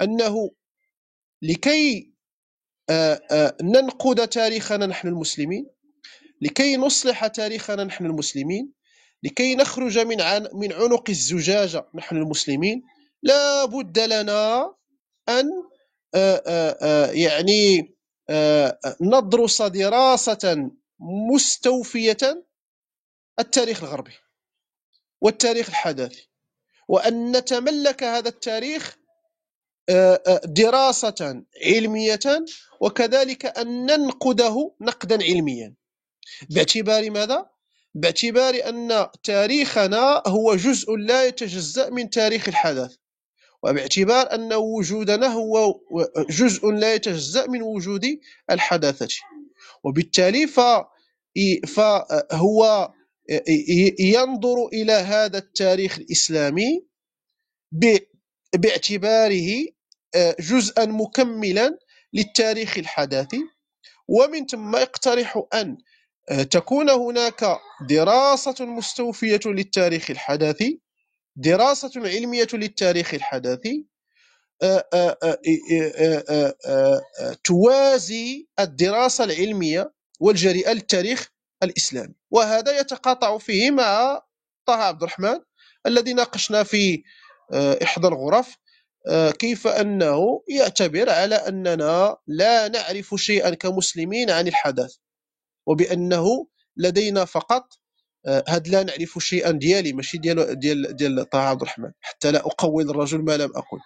[0.00, 0.50] أنه
[1.42, 2.12] لكي
[2.90, 5.66] آه، آه، ننقد تاريخنا نحن المسلمين
[6.40, 8.72] لكي نصلح تاريخنا نحن المسلمين
[9.22, 10.16] لكي نخرج من
[10.54, 12.82] من عنق الزجاجة نحن المسلمين
[13.22, 14.74] لا بد لنا
[15.28, 15.50] أن
[16.14, 17.94] آه، يعني
[19.00, 20.70] ندرس دراسة
[21.32, 22.44] مستوفية
[23.38, 24.12] التاريخ الغربي.
[25.20, 26.28] والتاريخ الحداثي.
[26.88, 28.96] وأن نتملك هذا التاريخ
[29.90, 32.44] آه، آه، دراسة علمية
[32.80, 35.74] وكذلك أن ننقده نقدا علميا.
[36.50, 37.50] باعتبار ماذا؟
[37.94, 42.96] باعتبار أن تاريخنا هو جزء لا يتجزأ من تاريخ الحدث
[43.62, 45.80] وباعتبار أن وجودنا هو
[46.30, 48.06] جزء لا يتجزأ من وجود
[48.50, 49.08] الحداثة.
[49.84, 50.46] وبالتالي
[51.66, 52.90] فهو
[53.98, 56.86] ينظر إلى هذا التاريخ الإسلامي
[58.56, 59.66] باعتباره
[60.14, 61.78] آه، جزءا مكملا
[62.12, 63.40] للتاريخ الحداثي.
[64.08, 65.78] ومن ثم يقترح أن
[66.30, 70.80] آه، تكون هناك دراسة مستوفية للتاريخ الحداثي
[71.36, 73.86] دراسة علمية للتاريخ الحداثي
[74.62, 75.18] آه،
[77.44, 81.28] توازي الدراسة العلمية والجريئة للتاريخ
[81.62, 84.22] الإسلامي وهذا يتقاطع فيه مع
[84.66, 85.40] طه عبد الرحمن
[85.86, 87.02] الذي ناقشنا في
[87.82, 88.56] إحدى الغرف
[89.38, 94.94] كيف أنه يعتبر على أننا لا نعرف شيئا كمسلمين عن الحدث
[95.66, 97.72] وبأنه لدينا فقط
[98.26, 102.90] هاد لا نعرف شيئا ديالي ماشي ديال ديال ديال طه عبد الرحمن حتى لا أقول
[102.90, 103.78] الرجل ما لم أقل.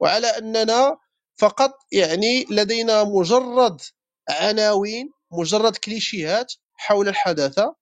[0.00, 0.98] وعلى أننا
[1.36, 3.80] فقط يعني لدينا مجرد
[4.28, 7.74] عناوين مجرد كليشيهات حول الحداثة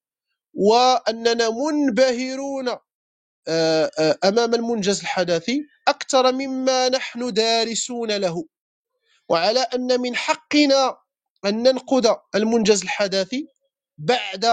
[0.55, 2.69] وأننا منبهرون
[3.49, 8.45] آه، آه، أمام المنجز الحداثي أكثر مما نحن دارسون له.
[9.29, 10.97] وعلى أن من حقنا
[11.45, 13.47] أن ننقد المنجز الحداثي
[13.99, 14.45] بعد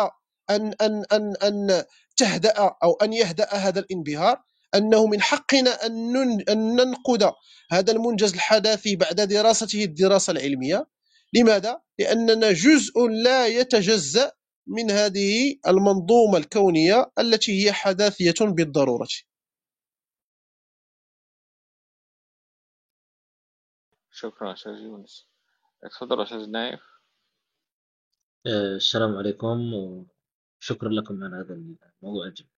[0.50, 1.84] أن أن أن أن
[2.18, 4.42] تهدأ أو أن يهدأ هذا الانبهار
[4.76, 7.32] أنه من حقنا أن ننقد
[7.72, 10.88] هذا المنجز الحداثي بعد دراسته الدراسة العلمية.
[11.42, 14.32] لماذا؟ لأننا جزء لا يتجزأ
[14.68, 19.08] من هذه المنظومة الكونية التي هي حداثية بالضرورة.
[24.12, 25.28] شكرا أستاذ يونس.
[25.92, 26.80] تفضل أستاذ نايف.
[28.48, 31.54] آه، السلام عليكم وشكرا لكم على هذا
[32.04, 32.52] الموضوع الجميل.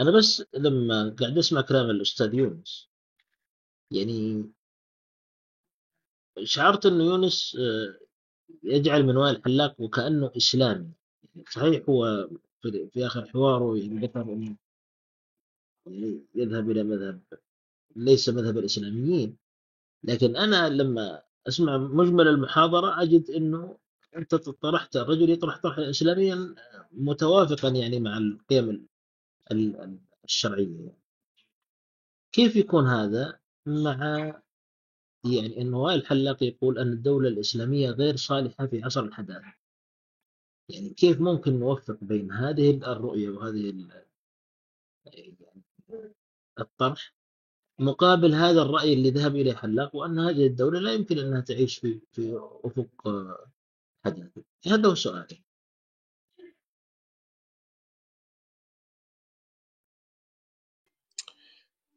[0.00, 2.90] أنا بس لما قاعد أسمع كلام الأستاذ يونس
[3.90, 4.44] يعني
[6.44, 7.98] شعرت أنه يونس آه،
[8.62, 10.90] يجعل من وائل الحلاق وكأنه إسلامي.
[11.50, 12.28] صحيح هو
[12.62, 14.56] في, آخر حواره ذكر يعني
[16.34, 17.20] يذهب إلى مذهب
[17.96, 19.36] ليس مذهب الإسلاميين.
[20.04, 23.78] لكن أنا لما أسمع مجمل المحاضرة أجد أنه
[24.16, 26.54] أنت طرحت الرجل يطرح طرحا إسلاميا
[26.92, 28.86] متوافقا يعني مع القيم
[30.24, 30.98] الشرعية.
[32.32, 34.32] كيف يكون هذا مع
[35.36, 39.54] يعني أنه وائل الحلاق يقول أن الدولة الإسلامية غير صالحة في عصر الحداثة
[40.68, 43.88] يعني كيف ممكن نوفق بين هذه الرؤية وهذه
[45.06, 45.34] يعني
[46.60, 47.14] الطرح
[47.78, 52.00] مقابل هذا الرأي اللي ذهب إليه حلاق وأن هذه الدولة لا يمكن أنها تعيش في
[52.12, 52.88] في أفق
[54.04, 55.42] حداثي هذا هو سؤالي.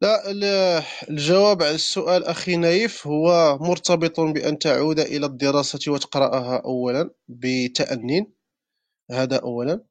[0.01, 8.25] لا الجواب على السؤال أخي نايف هو مرتبط بأن تعود إلى الدراسة وتقرأها أولا بتأنٍ
[9.11, 9.83] هذا أولا.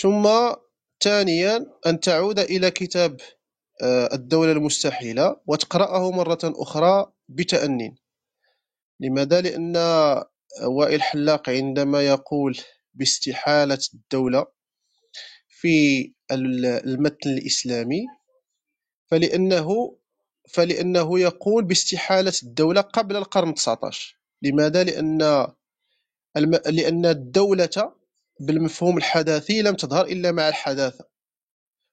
[0.00, 0.28] ثم
[1.04, 3.20] ثانيا أن تعود إلى كتاب
[3.82, 7.96] آه، الدولة المستحيلة وتقرأه مرة أخرى بتأني
[9.00, 9.76] لماذا؟ لأن
[10.62, 12.58] وائل حلاق عندما يقول
[12.94, 14.46] باستحالة الدولة
[15.48, 18.06] في المتن الإسلامي
[19.14, 19.96] فلأنه
[20.48, 25.46] فلأنه يقول باستحالة الدولة قبل القرن 19 لماذا؟ لأن
[26.36, 26.60] الم...
[26.66, 27.92] لأن الدولة
[28.40, 31.04] بالمفهوم الحداثي لم تظهر إلا مع الحداثة.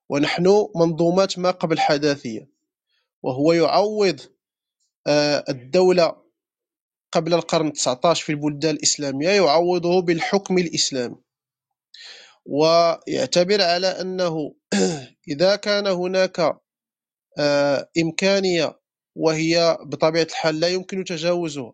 [0.09, 2.49] ونحن منظومات ما قبل حداثية
[3.23, 4.19] وهو يعوض
[5.07, 6.15] آه، الدولة
[7.11, 11.17] قبل القرن 19 في البلدان الإسلامية يعوضه بالحكم الإسلامي.
[12.45, 14.55] ويعتبر على أنه
[15.31, 16.61] إذا كان هناك
[18.03, 18.79] إمكانية
[19.15, 21.73] وهي بطبيعة الحال لا يمكن تجاوزها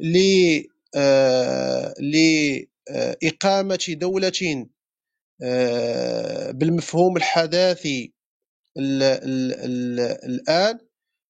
[0.00, 0.62] ل-
[0.96, 4.66] آه، لإقامة دولة
[5.42, 8.14] آه، بالمفهوم الحداثي
[8.78, 10.78] ال- ال- ال- الآن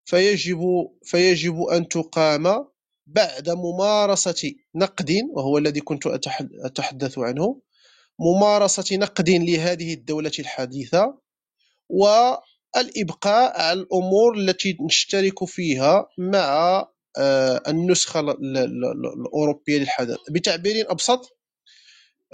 [0.05, 0.61] فيجب
[1.03, 2.67] فيجب أن تقام
[3.07, 7.61] بعد ممارسة نقد وهو الذي كنت أتحد- أتحدث عنه
[8.19, 11.19] ممارسة نقد لهذه الدولة الحديثة
[12.75, 16.85] والإبقاء على الأمور التي نشترك فيها مع
[17.17, 20.17] آه، النسخة ال- ال- ال- الأوروبية للحدث.
[20.31, 21.37] بتعبير أبسط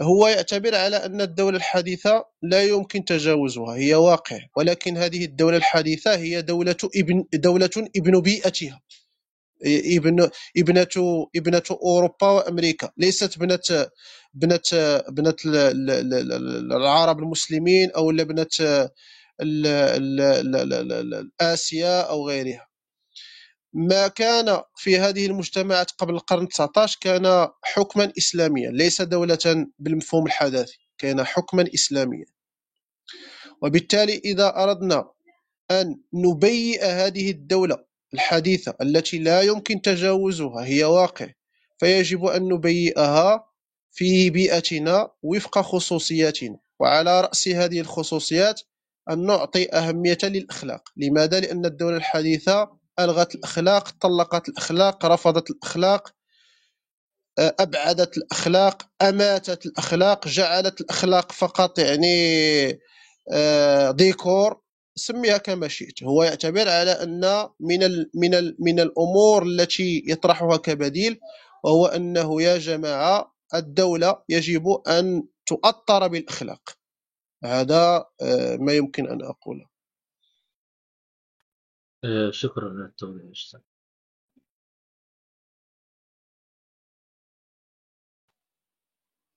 [0.02, 4.40] هو يعتبر على أن الدولة الحديثة لا يمكن تجاوزها هي واقع.
[4.58, 8.82] ولكن هذه الدولة الحديثة هي دولة ابن دولة ابن بيئتها.
[9.66, 10.88] ابن ابنة
[11.36, 12.92] ابنة أوروبا وأمريكا.
[12.98, 13.38] ليست
[15.92, 18.48] ال- ال- ال- العرب المسلمين أو ابنة
[19.42, 22.68] ال- ال- ال- آسيا أو غيرها.
[23.74, 30.80] ما كان في هذه المجتمعات قبل القرن 19 كان حكما إسلاميا ليس دولة بالمفهوم الحداثي
[30.98, 32.26] كان حكما إسلاميا.
[33.62, 35.12] وبالتالي إذا أردنا
[35.72, 37.78] أن نبيئ هذه الدولة
[38.14, 41.28] الحديثة التي لا يمكن تجاوزها هي واقع
[41.80, 43.46] فيجب أن نبيئها
[43.92, 46.58] في بيئتنا وفق خصوصياتنا.
[46.80, 48.62] وعلى رأس هذه الخصوصيات
[49.10, 50.84] أن نعطي أهمية للأخلاق.
[50.98, 52.70] لماذا؟ لأن الدولة الحديثة
[53.00, 56.14] ألغت الأخلاق طلقت الأخلاق رفضت الأخلاق
[57.40, 62.80] آه، أبعدت الأخلاق أماتت الأخلاق جعلت الأخلاق فقط يعني
[63.32, 64.62] آه، ديكور
[64.96, 66.04] سميها كما شئت.
[66.04, 71.20] هو يعتبر على أن من ال من ال من الأمور التي يطرحها كبديل
[71.64, 76.79] وهو أنه يا جماعة الدولة يجب أن تؤطر بالأخلاق.
[77.44, 79.70] هذا آه، ما يمكن أن أقوله
[82.04, 83.60] آه، شكرا على التوضيح أستاذ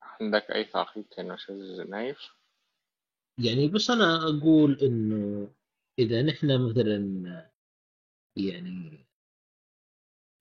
[0.03, 2.19] عندك أي تعقيب تاني أستاذ نايف؟
[3.39, 5.49] يعني بس أنا أقول إنه
[5.99, 6.97] إذا نحن مثلا
[8.37, 9.07] يعني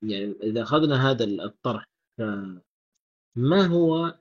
[0.04, 1.86] يعني إذا أخذنا هذا الطرح
[2.17, 4.19] فما هو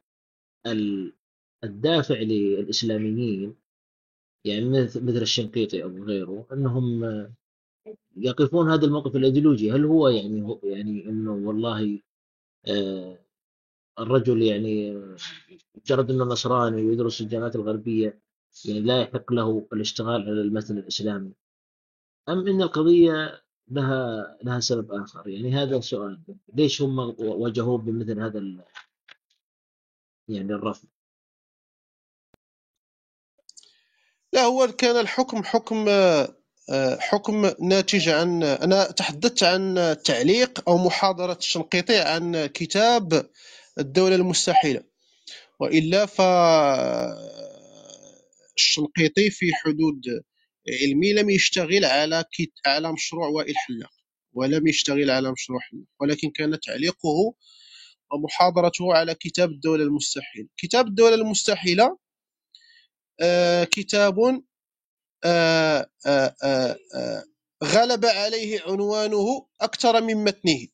[0.66, 1.19] ال-
[1.64, 3.55] الدافع للإسلاميين
[4.44, 7.05] يعني مثل الشنقيطي أو غيره أنهم
[8.16, 9.73] يقفون هذا الموقف الأيديولوجي.
[9.73, 12.01] هل هو يعني هو يعني أنه والله
[12.68, 13.18] آه،
[13.99, 15.03] الرجل يعني
[15.75, 18.20] مجرد أنه نصراني ويدرس الجامعات الغربية
[18.64, 21.33] يعني لا يحق له الاشتغال على المثل الإسلامي؟
[22.29, 26.20] أم أن القضية لها لها سبب آخر؟ يعني هذا سؤال
[26.55, 28.38] ليش هم واجهوه بمثل هذا
[30.29, 30.88] يعني الرفض؟
[34.33, 36.37] لا هو كان الحكم حكم آه،
[36.71, 43.31] آه، حكم ناتج عن أنا تحدثت عن تعليق أو محاضرة الشنقيطي عن كتاب
[43.79, 44.83] الدولة المستحيلة.
[45.61, 46.21] وإلا ف
[48.57, 50.03] الشنقيطي في حدود
[50.83, 52.53] علمي لم يشتغل على كت...
[52.66, 53.90] على مشروع وائل حلاق
[54.33, 57.35] ولم يشتغل على مشروع حلاق ولكن كان تعليقه
[58.12, 60.49] ومحاضرته على كتاب الدولة المستحيلة.
[60.57, 62.10] كتاب الدولة المستحيلة آه
[63.64, 64.42] كتاب
[65.24, 67.24] آه آه آه آه
[67.64, 70.68] غلب عليه عنوانه أكثر من متنه.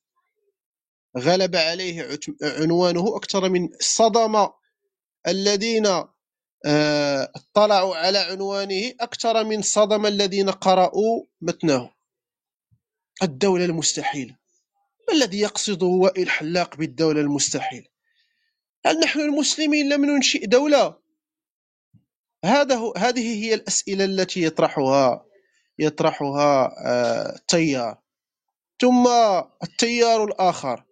[1.18, 4.48] غلب عليه عنوانه أكثر من صدم
[5.26, 5.86] الذين
[7.36, 11.90] اطلعوا على عنوانه أكثر من صدم الذين قرأوا متنه.
[13.22, 14.36] الدولة المستحيلة.
[15.08, 17.86] ما الذي يقصده وائل حلاق بالدولة المستحيلة؟
[18.86, 21.05] هل نحن المسلمين لم ننشئ دولة؟
[22.46, 25.26] هذا هو هذه هي الأسئلة التي يطرحها
[25.78, 27.98] يطرحها آه، التيار.
[28.80, 29.06] ثم
[29.62, 30.84] التيار الآخر.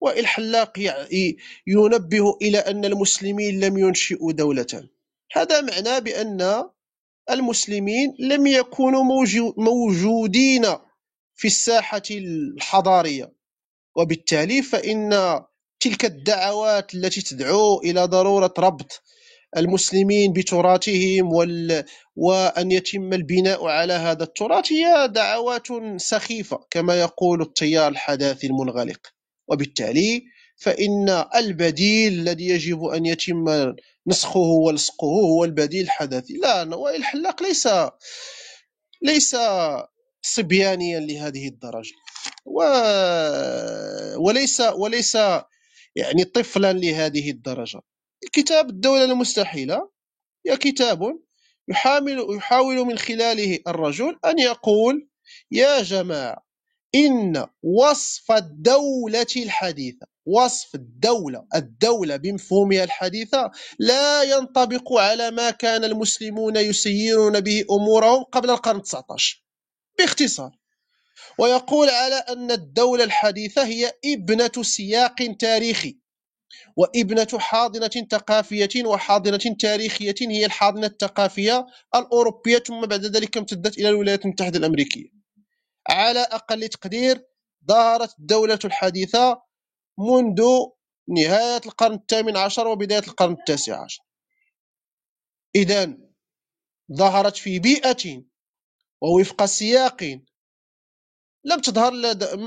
[0.00, 1.36] وائل حلاق يع- ي-
[1.66, 4.88] ينبه إلى أن المسلمين لم ينشئوا دولة.
[5.32, 6.64] هذا معناه بأن
[7.30, 10.62] المسلمين لم يكونوا موجو- موجودين
[11.36, 13.32] في الساحة الحضارية.
[13.96, 15.10] وبالتالي فإن
[15.80, 19.02] تلك الدعوات التي تدعو إلى ضرورة ربط
[19.56, 21.84] المسلمين بتراثهم وال...
[22.16, 29.00] وأن يتم البناء على هذا التراث هي دعوات سخيفة كما يقول التيار الحداثي المنغلق.
[29.48, 30.22] وبالتالي
[30.56, 33.74] فإن البديل الذي يجب أن يتم
[34.06, 36.34] نسخه ولصقه هو البديل الحداثي.
[36.34, 37.68] لا وائل الحلاق ليس
[39.02, 39.36] ليس
[40.22, 41.92] صبيانيا لهذه الدرجة.
[42.46, 42.62] و...
[44.16, 45.14] وليس وليس
[45.96, 47.80] يعني طفلا لهذه الدرجة.
[48.32, 49.90] كتاب الدولة المستحيلة.
[50.46, 51.18] هي كتاب
[51.68, 55.08] يحاول, يحاول من خلاله الرجل أن يقول
[55.50, 56.46] يا جماعة
[56.94, 66.56] إن وصف الدولة الحديثة وصف الدولة الدولة بمفهومها الحديثة لا ينطبق على ما كان المسلمون
[66.56, 69.44] يسيرون به أمورهم قبل القرن 19
[69.98, 70.58] باختصار.
[71.38, 75.98] ويقول على أن الدولة الحديثة هي ابنة سياق تاريخي.
[76.78, 84.24] وإبنة حاضنة ثقافية وحاضنة تاريخية هي الحاضنة الثقافية الأوروبية ثم بعد ذلك امتدت إلى الولايات
[84.24, 85.08] المتحدة الأمريكية.
[85.90, 87.24] على أقل تقدير
[87.68, 89.42] ظهرت الدولة الحديثة
[89.98, 90.42] منذ
[91.08, 94.02] نهاية القرن الثامن عشر وبداية القرن التاسع عشر.
[95.56, 95.98] إذا
[96.96, 98.24] ظهرت في بيئة
[99.02, 100.20] ووفق سياق
[101.44, 101.92] لم تظهر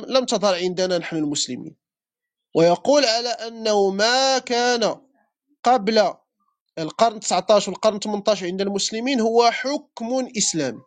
[0.07, 1.80] لم تظهر عندنا نحن المسلمين.
[2.55, 4.95] ويقول على أنه ما كان
[5.63, 6.13] قبل
[6.79, 10.81] القرن 19 والقرن 18 عند المسلمين هو حكم إسلامي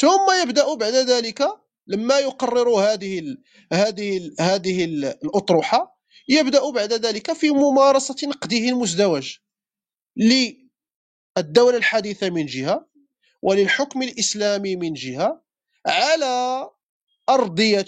[0.00, 1.42] ثم يبدأ بعد ذلك
[1.86, 3.42] لما يقرروا هذه ال
[3.72, 9.36] هذه ال هذه ال الأطروحة يبدأ بعد ذلك في ممارسة نقده المزدوج
[10.16, 12.86] للدولة الحديثة من جهة
[13.42, 15.42] وللحكم الإسلامي من جهة
[15.86, 16.70] على
[17.28, 17.86] أرضية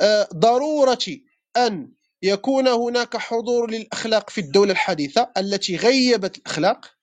[0.00, 0.98] آه، ضرورة
[1.56, 1.92] أن
[2.22, 6.94] يكون هناك حضور للأخلاق في الدولة الحديثة التي غيبت الأخلاق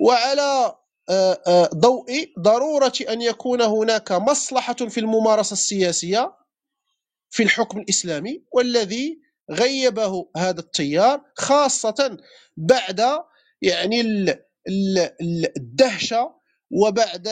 [0.00, 0.76] وعلى
[1.10, 6.36] آه، آه، ضوء ضرورة أن يكون هناك مصلحة في الممارسة السياسية
[7.30, 9.20] في الحكم الإسلامي والذي
[9.50, 12.18] غيبه هذا التيار خاصة
[12.56, 13.00] بعد
[13.62, 14.00] يعني
[15.56, 16.37] الدهشة
[16.70, 17.26] وبعد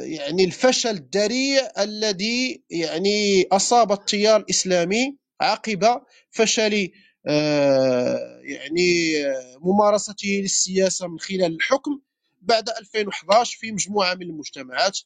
[0.00, 6.90] يعني الفشل الذريع الذي يعني أصاب التيار الإسلامي عقب فشل
[7.28, 9.12] آه، يعني
[9.60, 12.00] ممارسته للسياسة من خلال الحكم
[12.40, 14.98] بعد 2011 في مجموعة من المجتمعات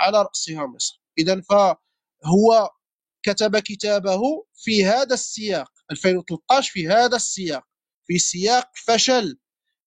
[0.00, 1.02] على رأسها مصر.
[1.18, 2.70] إذا فهو
[3.22, 4.20] كتب كتابه
[4.54, 7.64] في هذا السياق 2013 في هذا السياق
[8.06, 9.38] في سياق فشل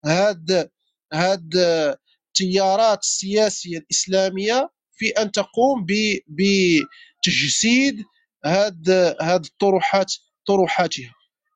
[0.05, 0.69] هذا
[1.13, 1.97] هذا
[2.41, 5.85] التيارات السياسية الإسلامية في أن تقوم
[6.27, 8.03] بتجسيد
[8.45, 10.13] هذه هذه الطروحات
[10.47, 11.13] طروحاتها.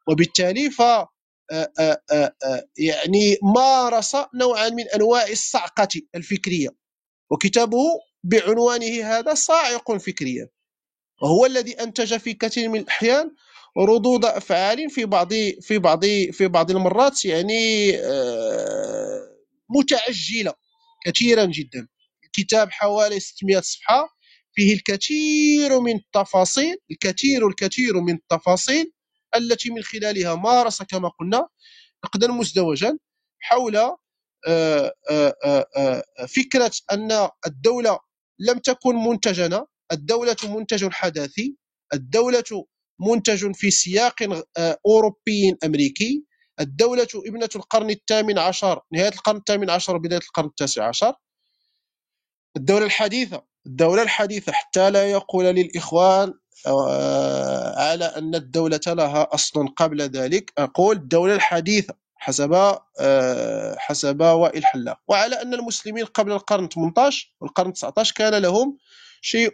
[0.08, 0.82] وبالتالي ف
[2.78, 6.70] يعني مارس نوعا من أنواع الصعقة الفكرية.
[7.32, 7.84] وكتابه
[8.24, 10.50] بعنوانه هذا صاعق فكريا.
[11.22, 13.32] وهو الذي أنتج في كثير من الأحيان
[13.78, 17.92] ردود أفعال في بعض في بعض في بعض المرات يعني
[19.70, 20.54] متعجلة.
[21.06, 21.88] كثيرا جدا.
[22.26, 24.10] الكتاب حوالي 600 صفحة
[24.54, 28.92] فيه الكثير من التفاصيل الكثير الكثير من التفاصيل
[29.36, 31.48] التي من خلالها مارس كما قلنا
[32.06, 32.98] نقدا مزدوجا
[33.40, 35.36] حول آه، آه،
[35.78, 38.00] آه، فكرة أن الدولة
[38.40, 41.56] لم تكن منتجنا الدولة منتج حداثي
[41.94, 42.66] الدولة
[43.00, 44.16] منتج في سياق
[44.86, 46.26] أوروبي أمريكي
[46.62, 51.14] الدولة ابنة القرن الثامن عشر نهاية القرن الثامن عشر وبداية القرن التاسع عشر.
[52.58, 56.34] الدولة الحديثة الدولة الحديثة حتى لا يقول للإخوان
[56.68, 60.54] آه، على أن الدولة لها أصل قبل ذلك.
[60.58, 62.54] أقول الدولة الحديثة حسب
[63.00, 65.00] آه، حسب وائل حلاق.
[65.08, 68.78] وعلى أن المسلمين قبل القرن 18 والقرن 19 كان لهم
[69.22, 69.52] شيء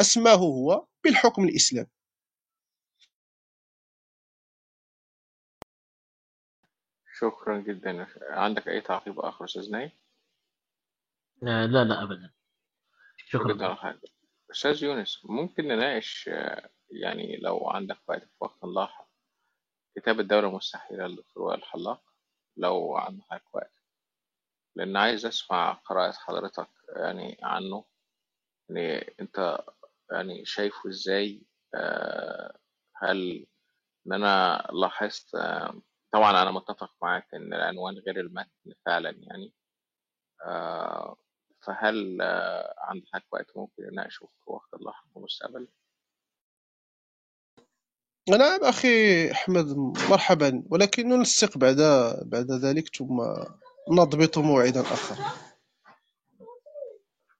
[0.00, 1.88] أسماه هو بالحكم الإسلامي.
[7.22, 8.06] شكرا جدا.
[8.20, 9.90] عندك أي تعقيب آخر أستاذ نايم؟
[11.42, 12.30] لا لا أبدا.
[13.16, 13.52] شكرا.
[13.52, 14.00] جدا
[14.50, 16.30] أستاذ يونس ممكن نناقش
[16.90, 19.08] يعني لو عندك وقت في وقت لاحق
[19.96, 22.02] كتاب الدولة المستحيلة للدكتور وائل الحلاق؟
[22.56, 23.72] لو عندك وقت.
[24.76, 27.84] لأن عايز أسمع قراءة حضرتك يعني عنه.
[28.68, 29.58] يعني أنت
[30.12, 31.42] يعني شايفه إزاي؟
[31.74, 32.58] آه،
[32.96, 33.46] هل
[34.06, 35.34] إن أنا لاحظت
[36.12, 39.52] طبعا أنا متفق معاك إن العنوان غير المتن فعلا يعني.
[40.46, 41.16] آه،
[41.66, 45.68] فهل آه، عندك وقت ممكن نناقشه في وقت لاحق في المستقبل؟
[48.28, 49.66] نعم أخي أحمد
[50.10, 51.76] مرحبا ولكن ننسق بعد
[52.26, 53.20] بعد ذلك ثم
[53.90, 55.16] نضبط موعدا آخر.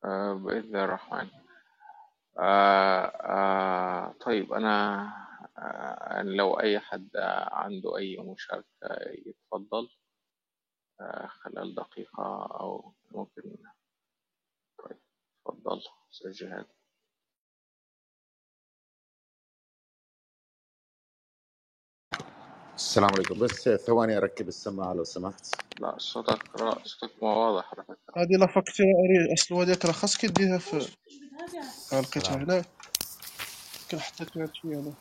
[0.05, 1.29] آه بإذن الرحمن
[2.39, 5.07] آه آه طيب أنا
[6.23, 7.11] لو أي حد
[7.53, 8.67] عنده أي مشاركة
[9.27, 9.89] يتفضل
[11.29, 13.57] خلال دقيقة أو ممكن
[14.79, 14.99] طيب
[16.13, 16.67] أستاذ جهاد.
[22.75, 23.39] السلام عليكم.
[23.39, 25.47] بس ثواني أركب السماعة لو سمحت.
[25.81, 28.15] لا صوتك را صوتك ما واضح على فكرة.
[28.17, 28.87] هذه لا فاكتور
[29.35, 30.89] أصل هذيك راه خاصك ديرها في
[31.93, 32.65] لقيتها هنا
[34.33, 34.95] فيها شوية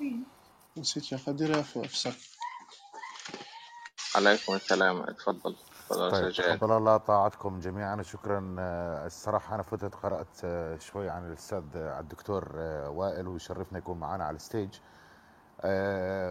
[0.77, 2.13] نسيتها خديرها في في صاك
[4.15, 5.01] عليكم السلام.
[5.01, 5.55] اتفضل.
[5.91, 8.01] يا طيب تفضل الله طاعتكم جميعا.
[8.03, 8.55] شكرا.
[8.59, 12.55] آه، الصراحة أنا فتت قرأت آه، شوي عن الأستاذ آه، الدكتور
[12.89, 14.69] وائل ويشرفنا يكون معنا على الستيج.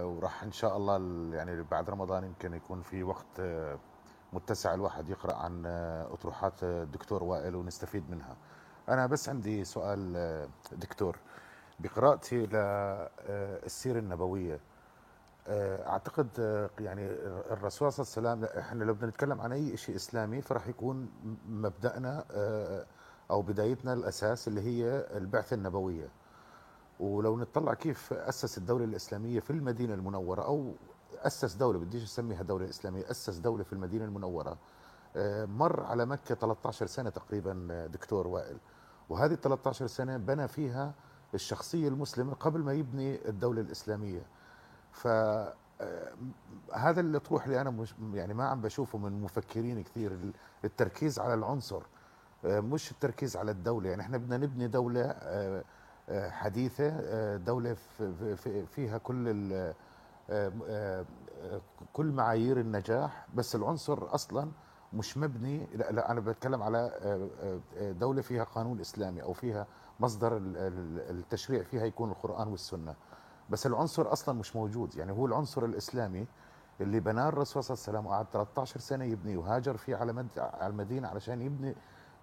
[0.04, 3.40] وراح إن شاء الله ال- يعني بعد رمضان يمكن يكون في وقت
[4.32, 5.66] متسع الواحد يقرأ عن
[6.12, 8.36] أطروحات آه، الدكتور وائل ونستفيد منها.
[8.88, 11.16] أنا بس عندي سؤال دكتور.
[11.82, 14.60] بقراءتي للسيره النبوية.
[15.48, 17.06] آه، أعتقد آه، يعني
[17.50, 21.08] الرسول صلى الله عليه وسلم إحنا لو بدنا نتكلم عن أي شيء إسلامي فراح يكون
[21.48, 22.86] مبدأنا آه،
[23.30, 26.08] أو بدايتنا الأساس اللي هي البعثة النبوية.
[27.00, 30.72] ولو نطلع كيف أسس الدولة الإسلامية في المدينة المنورة أو
[31.18, 34.56] أسس دولة بديش أسميها دولة إسلامية أسس دولة في المدينة المنورة
[35.16, 38.56] آه، مر على مكة 13 سنة تقريبا آه، دكتور وائل.
[39.08, 40.94] وهذه ال 13 سنة بنى فيها
[41.34, 44.22] الشخصية المسلمة قبل ما يبني الدولة الإسلامية.
[44.92, 46.12] ف آه،
[46.74, 47.20] هذا اللي
[47.60, 50.18] أنا مش يعني ما عم بشوفه من مفكرين كثير.
[50.64, 51.82] التركيز على العنصر
[52.44, 53.90] آه، مش التركيز على الدولة.
[53.90, 55.64] يعني إحنا بدنا نبني دولة آه،
[56.30, 59.72] حديثة دولة في- في- فيها كل
[61.92, 63.26] كل معايير النجاح.
[63.34, 64.50] بس العنصر أصلا
[64.92, 66.90] مش مبني لا, لا أنا بتكلم على
[68.00, 69.66] دولة فيها قانون إسلامي أو فيها
[70.00, 72.94] مصدر ال- ال- التشريع فيها يكون القرآن والسنة.
[73.50, 74.94] بس العنصر أصلا مش موجود.
[74.96, 76.26] يعني هو العنصر الإسلامي
[76.80, 80.28] اللي بناه الرسول صلى الله عليه وسلم وقعد 13 سنة يبني وهاجر فيه على مد...
[80.38, 81.74] على المدينة علشان يبني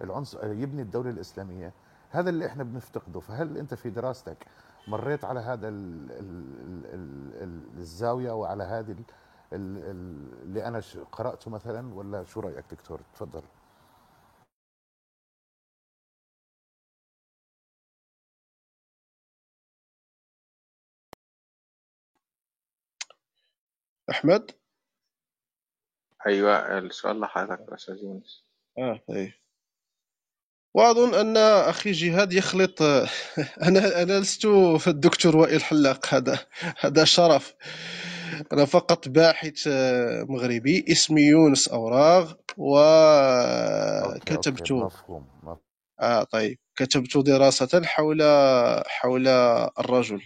[0.02, 1.72] العنصر يبني الدولة الإسلامية.
[2.10, 3.20] هذا اللي إحنا بنفتقده.
[3.20, 4.46] فهل أنت في دراستك
[4.88, 6.10] مريت على هذا ال...
[6.12, 6.44] ال...
[6.94, 7.42] ال...
[7.42, 7.78] ال...
[7.78, 8.96] الزاوية وعلى هذه ال...
[9.52, 9.78] ال...
[9.78, 13.42] ال- اللي أنا قرأته مثلا؟ ولا شو رأيك دكتور؟ تفضل.
[24.10, 24.50] أحمد؟
[26.26, 28.44] أيوه السؤال لحضرتك أستاذ يونس.
[28.78, 29.32] آه طيب.
[30.74, 32.82] وأظن أن أخي جهاد يخلط
[33.68, 34.44] أنا أنا لست
[34.88, 36.38] الدكتور وائل حلاق هذا
[36.78, 37.54] هذا شرف.
[38.52, 43.52] أنا فقط باحث آه، مغربي اسمي يونس أوراغ وكتبت
[44.72, 45.58] مفهوم مفهوم.
[46.00, 46.58] آه طيب.
[46.76, 48.22] كتبت دراسة حول
[48.86, 49.28] حول
[49.78, 50.22] الرجل.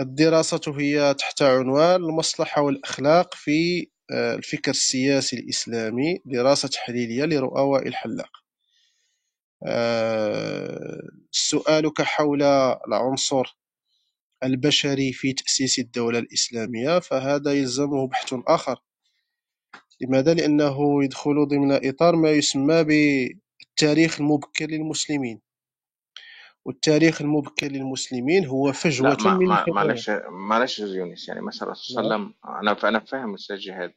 [0.00, 7.94] الدراسة هي تحت عنوان المصلحة والأخلاق في آه، الفكر السياسي الإسلامي دراسة تحليلية لرؤى وائل
[7.94, 8.30] حلاق
[9.66, 12.42] آه، سؤالك حول
[12.88, 13.58] العنصر
[14.44, 18.80] البشري في تأسيس الدولة الإسلامية فهذا يلزمه بحث آخر.
[20.00, 25.40] لماذا؟ لأنه يدخل ضمن إطار ما يسمى بالتاريخ المبكر للمسلمين.
[26.64, 31.62] والتاريخ المبكر للمسلمين هو لا فجوة ما من ما الحضارات معلش معلش يونس يعني مثلا
[31.62, 33.94] الرسول صلى الله عليه وسلم أنا أنا فاهم أستاذ جهاد.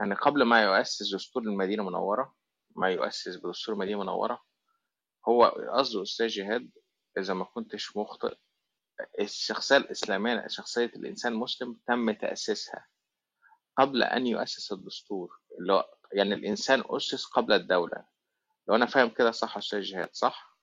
[0.00, 2.34] يعني قبل ما يؤسس دستور المدينة المنورة
[2.76, 4.42] ما يؤسس بدستور المدينة المنورة
[5.28, 5.44] هو
[5.74, 6.70] قصده أستاذ جهاد
[7.18, 8.36] إذا ما كنتش مخطئ
[9.20, 12.86] الشخصية الإسلامية شخصية الإنسان المسلم تم تأسيسها
[13.78, 15.40] قبل أن يؤسس الدستور.
[15.60, 18.04] اللي هو يعني الإنسان أسس قبل الدولة.
[18.68, 20.55] لو أنا فاهم كده صح أستاذ جهاد صح؟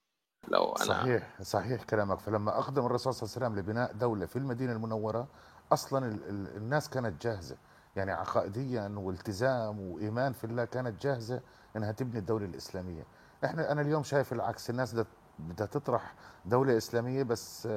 [0.48, 2.20] لو أنا صحيح صحيح كلامك.
[2.20, 5.28] فلما أقدم الرسول صلى الله عليه وسلم لبناء دولة في المدينة المنورة
[5.72, 7.58] أصلا ال- ال- الناس كانت جاهزة.
[7.96, 11.42] يعني عقائديا والتزام وإيمان في الله كانت جاهزة
[11.76, 13.04] إنها تبني الدولة الإسلامية.
[13.46, 14.70] إحنا أنا اليوم شايف العكس.
[14.70, 14.96] الناس
[15.40, 16.14] بدها تطرح
[16.46, 17.68] دولة إسلامية بس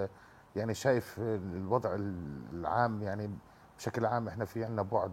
[0.57, 1.91] يعني شايف الوضع
[2.53, 3.31] العام يعني
[3.79, 5.13] بشكل عام إحنا في عندنا بعد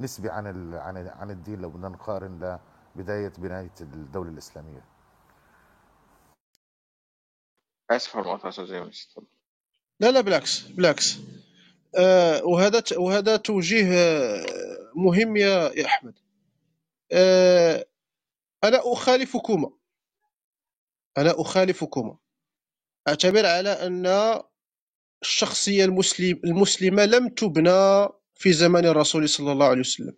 [0.00, 1.60] نسبي عن عن عن الدين.
[1.60, 2.58] لو بدنا نقارن
[2.96, 4.84] لبداية بناية الدولة الإسلامية.
[7.90, 9.26] اسف على المقاطعه أستاذ اتفضل
[10.00, 11.16] لا لا بالعكس بالعكس
[11.98, 13.86] آه وهذا وهذا توجيه
[14.96, 16.14] مهم يا يا أحمد
[17.12, 17.86] آه
[18.64, 19.70] أنا أخالفكما
[21.18, 22.18] أنا أخالفكما
[23.08, 24.06] أعتبر على أن
[25.22, 30.16] الشخصية المسلم المسلمة لم تبنى في زمن الرسول صلى الله عليه وسلم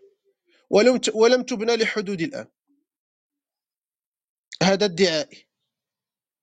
[0.70, 2.46] ولم ولم تبنى لحدود الآن
[4.62, 5.47] هذا ادعائي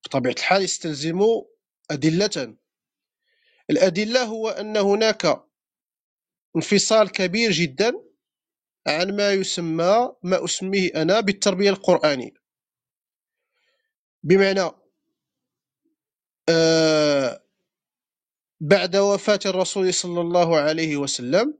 [0.05, 1.19] بطبيعة الحال يستلزم
[1.91, 2.57] أدلة.
[3.69, 5.43] الأدلة هو أن هناك
[6.55, 7.93] انفصال كبير جدا
[8.87, 12.31] عن ما يسمى ما أسميه أنا بالتربية القرآنية.
[14.23, 14.71] بمعنى
[16.49, 17.45] آه
[18.61, 21.57] بعد وفاة الرسول صلى الله عليه وسلم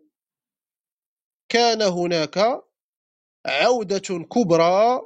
[1.50, 2.38] كان هناك
[3.46, 4.00] عودة
[4.32, 5.02] كبرى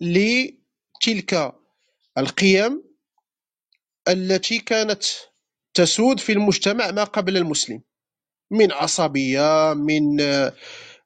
[0.00, 1.59] لتلك
[2.18, 2.82] القيم
[4.08, 5.02] التي كانت
[5.74, 7.82] تسود في المجتمع ما قبل المسلم.
[8.50, 10.20] من عصبية من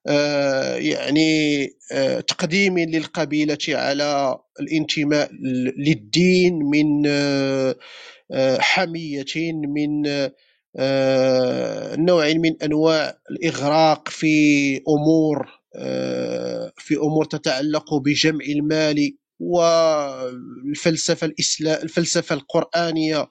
[0.06, 5.30] آه، يعني آه، تقديم للقبيلة على الانتماء
[5.78, 7.76] للدين من آه،
[8.58, 10.02] حمية من
[12.04, 15.48] نوع من أنواع الإغراق في أمور
[16.78, 23.30] في أمور تتعلق بجمع المال والفلسفة الإسلام الفلسفة القرآنية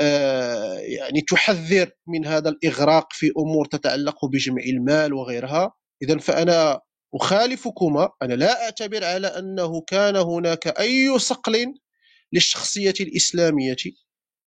[0.00, 5.74] آه، يعني تحذر من هذا الإغراق في أمور تتعلق بجمع المال وغيرها.
[6.02, 6.80] إذا فأنا
[7.14, 8.10] أخالفكما.
[8.22, 11.74] أنا لا أعتبر على أنه كان هناك أي صقل
[12.32, 13.76] للشخصية الإسلامية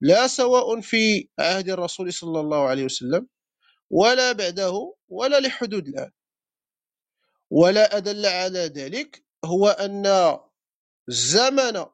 [0.02, 3.28] لا سواء في عهد الرسول صلى الله عليه وسلم
[3.90, 6.12] ولا بعده ولا لحدود الآن
[7.52, 10.06] ولا أدل على ذلك هو أن
[11.08, 11.86] زمن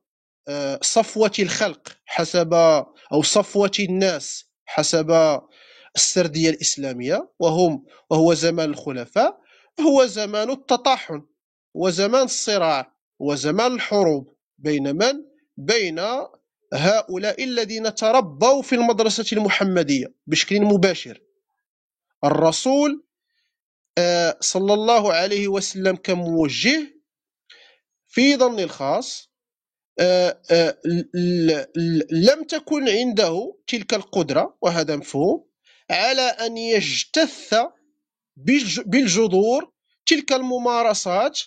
[0.48, 2.54] آه، صفوة الخلق حسب
[3.14, 5.40] أو صفوة الناس حسب
[5.96, 9.40] السردية الإسلامية وهم وهو زمان الخلفاء
[9.82, 11.22] هو زمان التطاحن
[11.74, 15.14] وزمان الصراع وزمان الحروب بين من؟
[15.58, 16.00] بين
[16.74, 21.22] هؤلاء الذين تربوا في المدرسة المحمدية بشكل مباشر
[22.24, 23.04] الرسول
[23.98, 26.93] آه، صلى الله عليه وسلم كموجه
[28.14, 29.32] في ظن الخاص
[30.00, 30.78] آه، آه،
[32.12, 35.46] لم تكن عنده تلك القدرة وهذا مفهوم
[35.92, 37.56] على أن يجتث
[38.86, 39.72] بالجذور
[40.06, 41.40] تلك الممارسات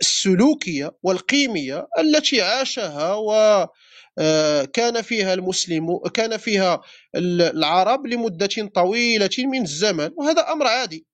[0.00, 6.80] السلوكية والقيمية التي عاشها وكان آه، فيها المسلم كان فيها
[7.16, 11.06] العرب لمدة طويلة من الزمن وهذا أمر عادي.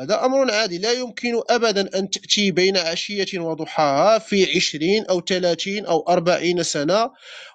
[0.00, 5.86] هذا أمر عادي لا يمكن أبدا أن تأتي بين عشية وضحاها في عشرين أو ثلاثين
[5.86, 7.10] أو أربعين سنة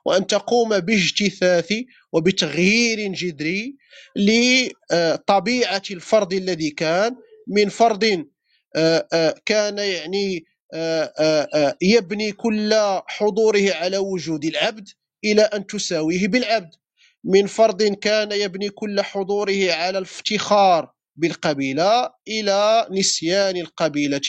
[0.05, 1.73] وأن تقوم باجتثاث
[2.11, 3.77] وبتغيير جذري
[4.15, 7.15] لطبيعة الفرد الذي كان
[7.47, 8.27] من فرد
[8.75, 12.73] آه، آه، كان يعني آه، يبني كل
[13.07, 14.89] حضوره على وجود العبد
[15.23, 16.69] إلى أن تساويه بالعبد.
[17.23, 24.22] من فرد كان يبني كل حضوره على الافتخار بالقبيلة إلى نسيان القبيلة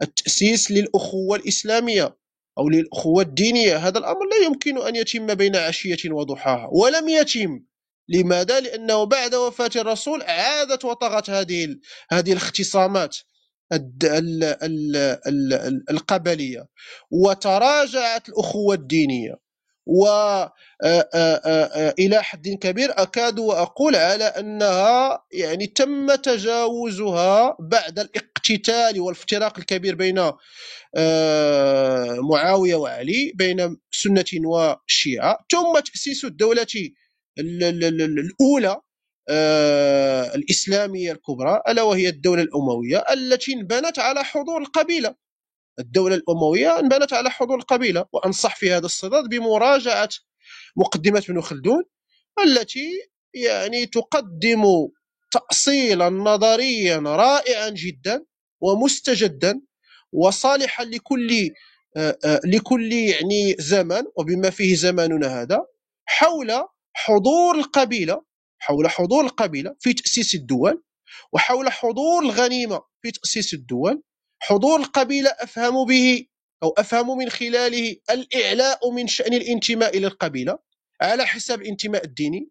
[0.00, 2.16] والتأسيس للأخوة الإسلامية
[2.58, 3.76] أو للأخوة الدينية.
[3.76, 7.60] هذا الأمر لا يمكن أن يتم بين عشية وضحاها ولم يتم.
[8.08, 11.76] لماذا؟ لأنه بعد وفاة الرسول عادت وطغت هذه
[12.10, 13.16] هذه الاختصامات
[15.90, 16.66] القبلية
[17.10, 19.41] وتراجعت الأخوة الدينية.
[19.86, 20.92] وإلى
[22.22, 30.30] حد كبير أكاد وأقول على أنها يعني تم تجاوزها بعد الاقتتال والافتراق الكبير بين
[32.30, 36.66] معاوية وعلي بين سنة وشيعة ثم تأسيس الدولة
[37.38, 38.80] الأولى
[40.34, 45.14] الإسلامية الكبرى ألا وهي الدولة الأموية التي انبنت على حضور القبيلة.
[45.78, 50.08] الدولة الأموية انبنت على حضور القبيلة وأنصح في هذا الصدد بمراجعة
[50.76, 51.82] مقدمة ابن خلدون
[52.44, 52.90] التي
[53.34, 54.64] يعني تقدم
[55.30, 58.24] تأصيلا نظريا رائعا جدا
[58.60, 59.60] ومستجدا
[60.12, 61.50] وصالحا لكل
[62.44, 65.60] لكل يعني زمن وبما فيه زماننا هذا
[66.04, 66.52] حول
[66.94, 68.22] حضور القبيلة
[68.58, 70.82] حول حضور القبيلة في تأسيس الدول
[71.32, 74.02] وحول حضور الغنيمة في تأسيس الدول
[74.44, 76.26] حضور القبيلة أفهم به
[76.62, 80.58] أو أفهم من خلاله الإعلاء من شأن الانتماء إلى القبيلة
[81.00, 82.48] على حساب الانتماء الديني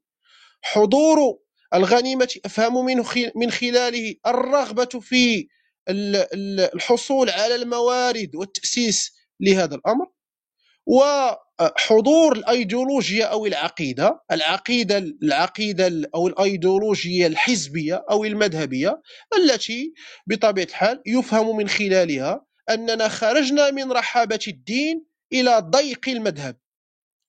[0.61, 1.39] حضور
[1.73, 2.85] الغنيمة أفهم
[3.35, 5.47] من خلاله الرغبة في
[5.89, 10.07] الحصول على الموارد والتأسيس لهذا الأمر.
[11.61, 19.01] وحضور الايديولوجيا أو العقيدة العقيدة العقيدة أو الايديولوجيا الحزبية أو المذهبية
[19.37, 19.93] التي
[20.27, 26.57] بطبيعة الحال يفهم من خلالها أننا خرجنا من رحابة الدين إلى ضيق المذهب.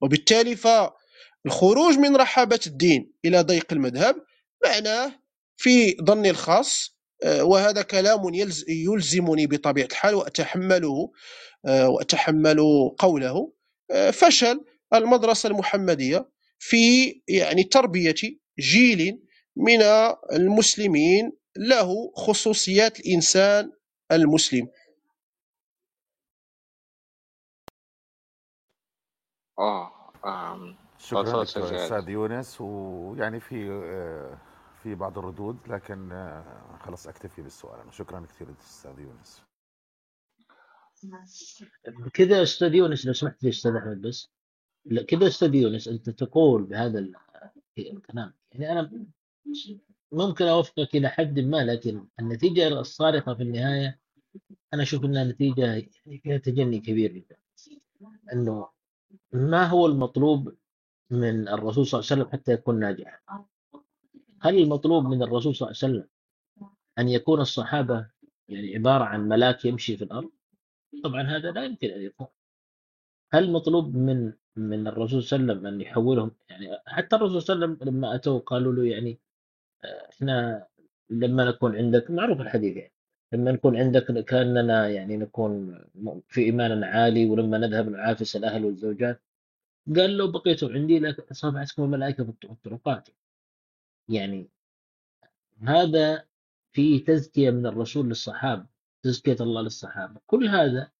[0.03, 4.17] وبالتالي فالخروج من رحابة الدين إلى ضيق المذهب
[4.65, 5.13] معناه
[5.57, 8.21] في ظني الخاص آه، وهذا كلام
[8.69, 11.13] يلزمني بطبيعة الحال وأتحمله
[11.67, 12.61] آه، وأتحمل
[12.99, 13.53] قوله.
[14.13, 14.65] فشل
[14.95, 16.29] المدرسة المحمدية
[16.59, 18.15] في يعني تربية
[18.59, 19.23] جيل
[19.57, 19.83] من
[20.33, 23.73] المسلمين له خصوصيات الإنسان
[24.13, 24.69] المسلم.
[29.59, 32.61] آه شكرا لك أستاذ يونس.
[32.61, 33.67] ويعني في
[34.83, 37.95] في بعض الردود لكن آه، خلاص أكتفي بالسؤال.
[37.95, 39.43] شكرا كثير أستاذ يونس.
[42.15, 44.29] كذا أستاذ يونس لو سمحت لي أستاذ أحمد بس؟
[45.09, 47.15] كذا أستاذ يونس أنت تقول بهذا ال-
[47.79, 48.35] الكلام.
[48.53, 48.91] يعني أنا
[50.13, 54.01] ممكن أوافقك إلى حد ما لكن النتيجة الصارخة في النهاية
[54.75, 55.91] أنا أشوف إنها نتيجة يعني
[56.23, 57.37] فيها تجني كبير جدا.
[58.33, 58.69] إنه
[59.33, 60.55] ما هو المطلوب
[61.11, 63.19] من الرسول صلى الله عليه وسلم حتى يكون ناجحا
[64.41, 66.09] هل المطلوب من الرسول صلى الله عليه وسلم
[66.99, 68.07] أن يكون الصحابة
[68.49, 70.31] يعني عبارة عن ملاك يمشي في الأرض؟
[71.05, 72.27] طبعا هذا لا يمكن أن يكون.
[73.33, 77.55] هل مطلوب من من الرسول صلى الله عليه وسلم أن يحولهم؟ يعني حتى الرسول صلى
[77.55, 79.21] الله عليه وسلم لما اتوا قالوا له يعني
[79.85, 80.67] آه، إحنا
[81.11, 82.93] لما نكون عندك معروف الحديث يعني
[83.33, 85.85] لما نكون عندك كأننا يعني نكون
[86.29, 89.23] في ايمان عالي ولما نذهب نعافس الأهل والزوجات.
[89.97, 93.09] قال لو بقيتم عندي لصافحتكم الملائكه في الطرقات
[94.09, 94.51] يعني
[95.63, 96.25] هذا
[96.73, 98.72] فيه تزكية من الرسول للصحابة.
[99.03, 100.21] تزكية الله للصحابة.
[100.27, 100.91] كل هذا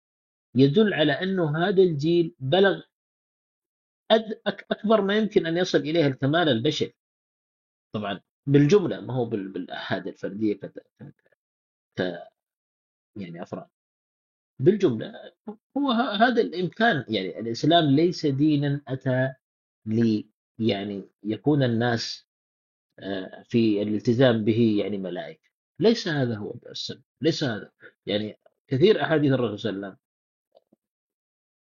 [0.55, 2.81] يدل على أنه هذا الجيل بلغ
[4.13, 6.95] أد- أك- أكبر ما يمكن أن يصل إليه الكمال البشري.
[7.95, 12.29] طبعا بالجملة ما هو بال- بالاحاد الفردية ك
[13.17, 13.69] يعني أفراد.
[14.59, 15.33] بالجملة
[15.77, 19.35] هو هذا الإمكان يعني الإسلام ليس دينا أتى
[19.87, 20.29] لي
[20.59, 22.27] يعني يكون الناس
[22.99, 25.51] آه، في الالتزام به يعني ملائكة.
[25.83, 27.71] ليس هذا هو السبب ليس هذا.
[28.07, 30.03] يعني كثير أحاديث الرسول صلى الله عليه وسلم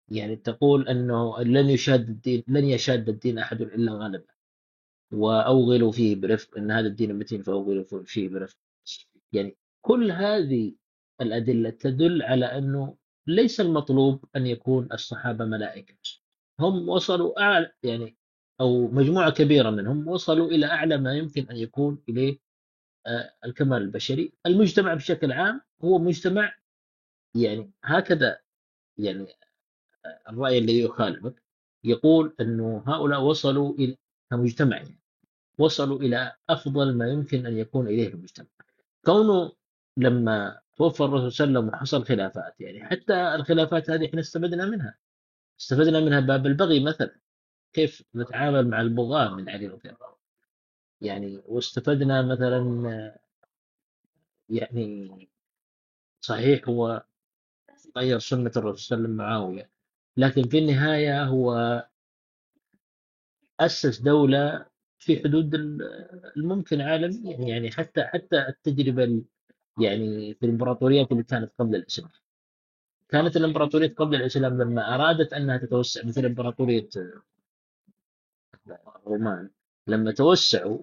[0.09, 4.35] يعني تقول أنه لن يشاد الدين لن يشاد الدين أحد إلا غلبه
[5.13, 8.57] وأوغلوا فيه برفق إن هذا الدين متين فأوغلوا فيه برفق.
[9.33, 10.75] يعني كل هذه
[11.21, 12.97] الأدلة تدل على أنه
[13.27, 15.95] ليس المطلوب أن يكون الصحابة ملائكة.
[16.61, 18.17] هم وصلوا أعلى يعني
[18.61, 22.50] أو مجموعة كبيرة منهم وصلوا إلى أعلى ما يمكن أن يكون إليه آه،
[23.45, 24.33] الكمال البشري.
[24.47, 26.55] المجتمع بشكل عام هو مجتمع
[27.35, 28.39] يعني هكذا
[28.99, 29.27] يعني
[30.29, 31.43] الرأي الذي يخالفك
[31.85, 33.97] يقول أنه هؤلاء وصلوا إلى
[34.31, 35.01] كمجتمع يعني
[35.59, 38.47] وصلوا إلى أفضل ما يمكن أن يكون إليه المجتمع.
[39.05, 39.53] كونه
[39.97, 44.67] لما توفى الرسول صلى الله عليه وسلم وحصل خلافات يعني حتى الخلافات هذه إحنا استفدنا
[44.67, 44.99] منها.
[45.61, 47.21] استفدنا منها باب البغي مثلا
[47.73, 50.17] كيف نتعامل مع البغاة من علي رضي الله عنه.
[51.01, 53.19] يعني واستفدنا مثلا
[54.49, 55.29] يعني
[56.21, 57.05] صحيح هو
[57.97, 59.71] غير سنة الرسول صلى الله عليه وسلم معاوية
[60.17, 61.83] لكن في النهاية هو
[63.61, 64.67] أسس دولة
[64.99, 65.55] في حدود
[66.37, 69.25] الممكن عالميا يعني حتى حتى التجربة ال-
[69.81, 72.11] يعني في الإمبراطوريات اللي كانت قبل الإسلام.
[73.09, 76.89] كانت الإمبراطوريات قبل الإسلام لما أرادت أنها تتوسع مثل إمبراطورية
[79.07, 79.51] الرومان
[79.87, 80.79] لما توسعوا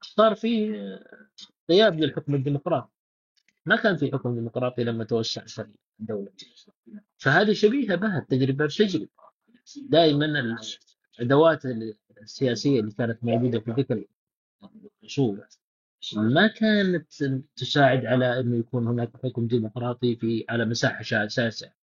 [0.00, 0.74] صار في
[1.70, 2.88] غياب للحكم الديمقراطي.
[3.66, 5.68] ما كان في حكم ديمقراطي لما توسعت
[6.00, 6.32] الدولة.
[7.18, 9.08] فهذه شبيهة بها التجربة بتجربة
[9.76, 10.56] دائما
[11.18, 11.62] الأدوات
[12.22, 14.08] السياسية اللي كانت موجودة في ذيك
[15.02, 15.46] العصور
[16.16, 17.12] ما كانت
[17.56, 21.74] تساعد على انه يكون هناك حكم ديمقراطي في على مساحة شاسعة.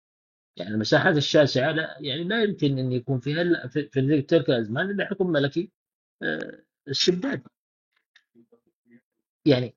[0.57, 5.05] يعني المساحات الشاسعة لا يعني لا يمكن أن يكون فيها في في تلك الأزمان إلا
[5.07, 5.71] حكم ملكي.
[6.91, 7.43] الشداد
[9.45, 9.75] يعني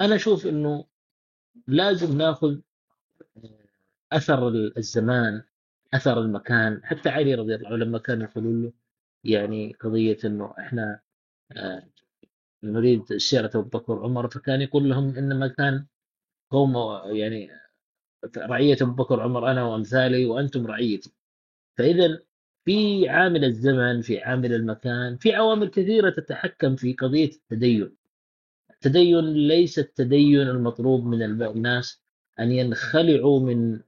[0.00, 0.84] أنا أشوف إنه
[1.66, 2.58] لازم ناخذ
[3.36, 3.66] آه،
[4.12, 5.42] أثر الزمان
[5.94, 6.80] أثر المكان.
[6.84, 8.72] حتى علي رضي الله عنه لما كان يقولون له
[9.24, 11.00] يعني قضية إنه إحنا
[11.52, 11.88] آه،
[12.62, 15.86] نريد سيرة أبو بكر وعمر فكان يقول لهم إنما كان
[16.50, 16.76] قوم
[17.16, 17.50] يعني
[18.36, 21.12] رعية أبو بكر وعمر أنا وأمثالي وأنتم رعيتي
[21.78, 22.20] فاذا
[22.66, 27.96] في عامل الزمن في عامل المكان في عوامل كثيرة تتحكم في قضية التدين.
[28.70, 32.02] التدين ليس التدين المطلوب من الناس
[32.40, 33.80] أن ينخلعوا من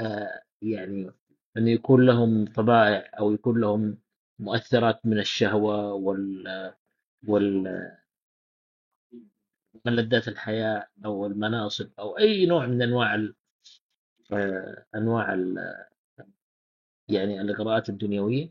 [0.00, 1.10] آه، يعني
[1.56, 3.98] أن يكون لهم طبائع أو يكون لهم
[4.38, 6.74] مؤثرات من الشهوة وال
[7.28, 7.66] وال
[9.86, 13.34] ملذات الحياة أو المناصب أو أي نوع من أنواع ال...
[14.32, 15.58] آه، أنواع ال...
[17.12, 18.50] يعني الإغراءات الدنيوية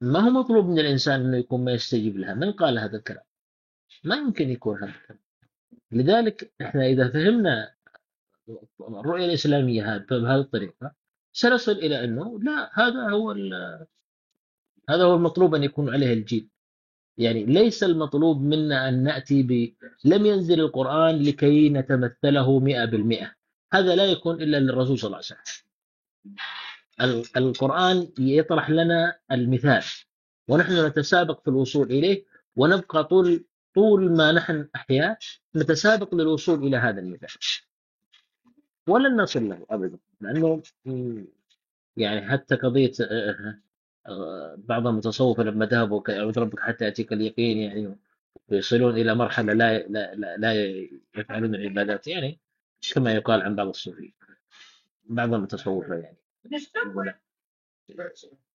[0.00, 3.24] ما هو مطلوب من الإنسان أنه يكون ما يستجيب لها؟ من قال هذا الكلام؟
[4.04, 5.20] ما يمكن يكون هذا الكلام.
[5.92, 7.74] لذلك إحنا إذا فهمنا
[8.80, 10.94] الرؤية الإسلامية هذه بهذه الطريقة
[11.32, 13.32] سنصل إلى أنه لا هذا هو.
[14.88, 16.48] هذا هو المطلوب أن يكون عليه الجيل.
[17.18, 19.74] يعني ليس المطلوب منا أن نأتي ب
[20.04, 23.34] لم ينزل القرآن لكي نتمثله مئة بالمئة.
[23.72, 25.66] هذا لا يكون إلا للرسول صلى الله عليه وسلم.
[27.36, 29.84] القرآن يطرح لنا المثال
[30.48, 32.24] ونحن نتسابق في الوصول إليه
[32.56, 35.18] ونبقى طول طول ما نحن أحياء
[35.56, 37.30] نتسابق للوصول إلى هذا المثال.
[38.86, 40.62] ولن نصل له أبدا لأنه
[41.96, 42.92] يعني حتى قضية
[44.56, 47.96] بعض المتصوفة لما ذهبوا يعبد ربك حتى يأتيك اليقين يعني
[48.48, 50.54] ويصلون إلى مرحلة لا لا لا,
[51.16, 52.40] يفعلون العبادات يعني
[52.94, 54.14] كما يقال عن بعض الصوفيين.
[55.04, 56.16] بعض المتصوفة يعني.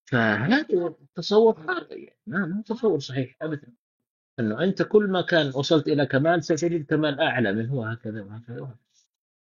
[0.06, 0.66] فهذا
[1.16, 3.74] تصور خاطئ يعني ما ما هو تصور صحيح ابدا
[4.40, 8.78] أنه أنت كل ما كان وصلت إلى كمال ستجد كمال أعلى منه وهكذا وهكذا وهكذا.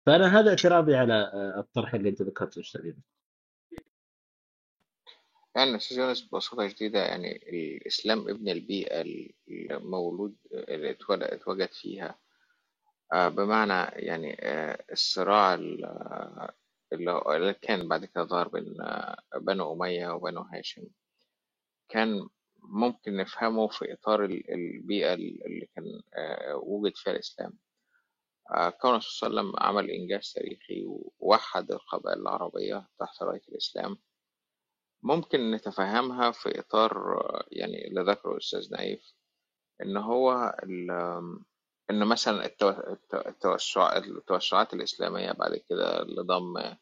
[0.06, 2.92] فأنا هذا اعتراضي على آه، الطرح اللي أنت ذكرته أستاذ.
[5.56, 9.04] يعني أستاذ يونس ببساطة شديدة يعني الإسلام ابن البيئة
[9.48, 12.18] المولود اللي اتولد اتوجد فيها
[13.12, 16.54] آه، بمعنى يعني آه، الصراع ال- آه،
[16.94, 20.82] اللي اللي كان بعد كده ظهر بين آه، بنو أمية وبنو هاشم.
[21.88, 22.28] كان
[22.62, 25.84] ممكن نفهمه في إطار ال- البيئة اللي كان
[26.14, 27.52] آه، وجد فيها الإسلام.
[28.54, 30.84] آه، كون الرسول صلى الله عليه وسلم عمل إنجاز تاريخي
[31.18, 33.98] ووحد القبائل العربية تحت رأية الإسلام
[35.02, 36.94] ممكن نتفهمها في إطار
[37.52, 39.14] يعني اللي ذكره الأستاذ نايف
[39.82, 40.32] إن هو
[41.90, 46.74] إن مثلا التو- التو- التوسع التوسعات الإسلامية بعد كده لضم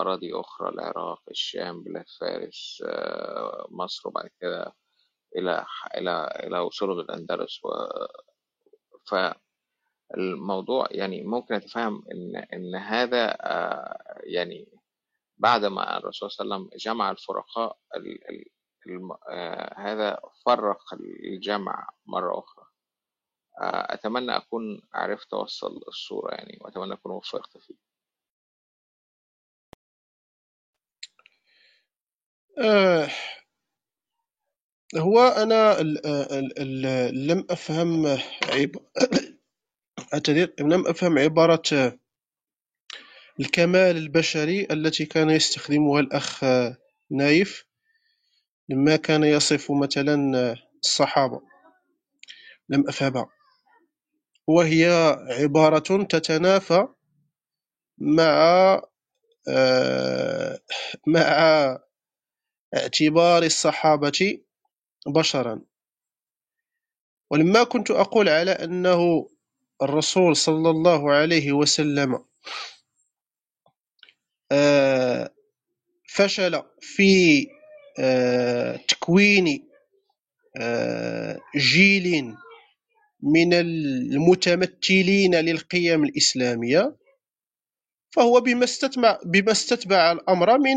[0.00, 4.72] أراضي أخرى العراق الشام بلاد فارس آه، مصر وبعد كده
[5.36, 5.66] إلى
[5.96, 7.68] إلى إلى وصوله للأندلس و...
[10.14, 14.68] فالموضوع يعني ممكن أتفهم إن إن هذا آه، يعني
[15.38, 18.30] بعد ما الرسول صلى الله عليه وسلم جمع الفرقاء ال...
[18.30, 18.44] ال...
[18.86, 19.12] الم...
[19.12, 20.94] آه، هذا فرق
[21.24, 22.66] الجمع مرة أخرى.
[23.60, 27.85] أتمنى أكون عرفت أوصل الصورة يعني وأتمنى أكون وفقت فيه
[32.58, 33.08] آه
[34.96, 38.06] هو أنا ال ال ال لم أفهم
[38.52, 38.76] عب...
[40.14, 41.98] أعتذر لم أفهم عبارة
[43.40, 46.44] الكمال البشري التي كان يستخدمها الأخ
[47.10, 47.66] نايف
[48.68, 51.40] لما كان يصف مثلا الصحابة.
[52.68, 53.26] لم أفهمها.
[54.46, 56.88] وهي عبارة تتنافى
[57.98, 58.32] مع
[59.48, 60.60] آه،
[61.06, 61.78] مع
[62.74, 64.38] اعتبار الصحابة
[65.06, 65.60] بشرا.
[67.30, 69.28] ولما كنت أقول على أنه
[69.82, 72.24] الرسول صلى الله عليه وسلم
[74.52, 75.30] آه،
[76.08, 77.46] فشل في
[77.98, 79.68] آه، تكوين
[80.60, 82.34] آه، جيل
[83.22, 86.96] من المتمثلين للقيم الإسلامية
[88.16, 90.76] فهو بما استتبع بما استتبع الأمر من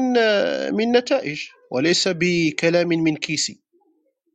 [0.76, 1.48] من نتائج.
[1.72, 3.64] وليس بكلام من كيسي.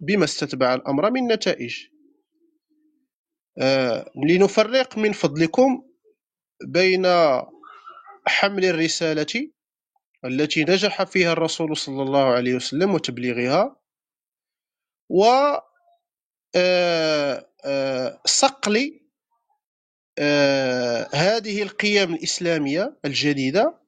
[0.01, 1.95] بما استتبع الأمر من نتائج.
[3.59, 5.83] آه، لنفرق من فضلكم
[6.65, 7.07] بين
[8.27, 9.51] حمل الرسالة
[10.25, 13.77] التي نجح فيها الرسول صلى الله عليه وسلم وتبليغها
[15.09, 15.25] و
[16.57, 19.01] آه، آه، صقل
[21.15, 23.84] هذه القيم الإسلامية الجديدة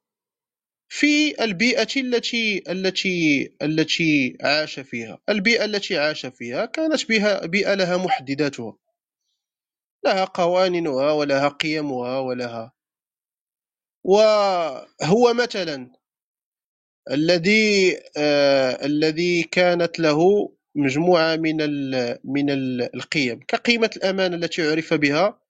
[0.88, 7.96] في البيئة التي التي التي عاش فيها، البيئة التي عاش فيها كانت بها بيئة لها
[7.96, 8.76] محدداتها،
[10.04, 12.72] لها قوانينها ولها قيمها ولها
[14.04, 15.90] وهو مثلا
[17.10, 20.18] الذي آه الذي كانت له
[20.76, 23.40] مجموعة من ال من ال القيم.
[23.48, 25.40] كقيمة الأمانة التي عرف بها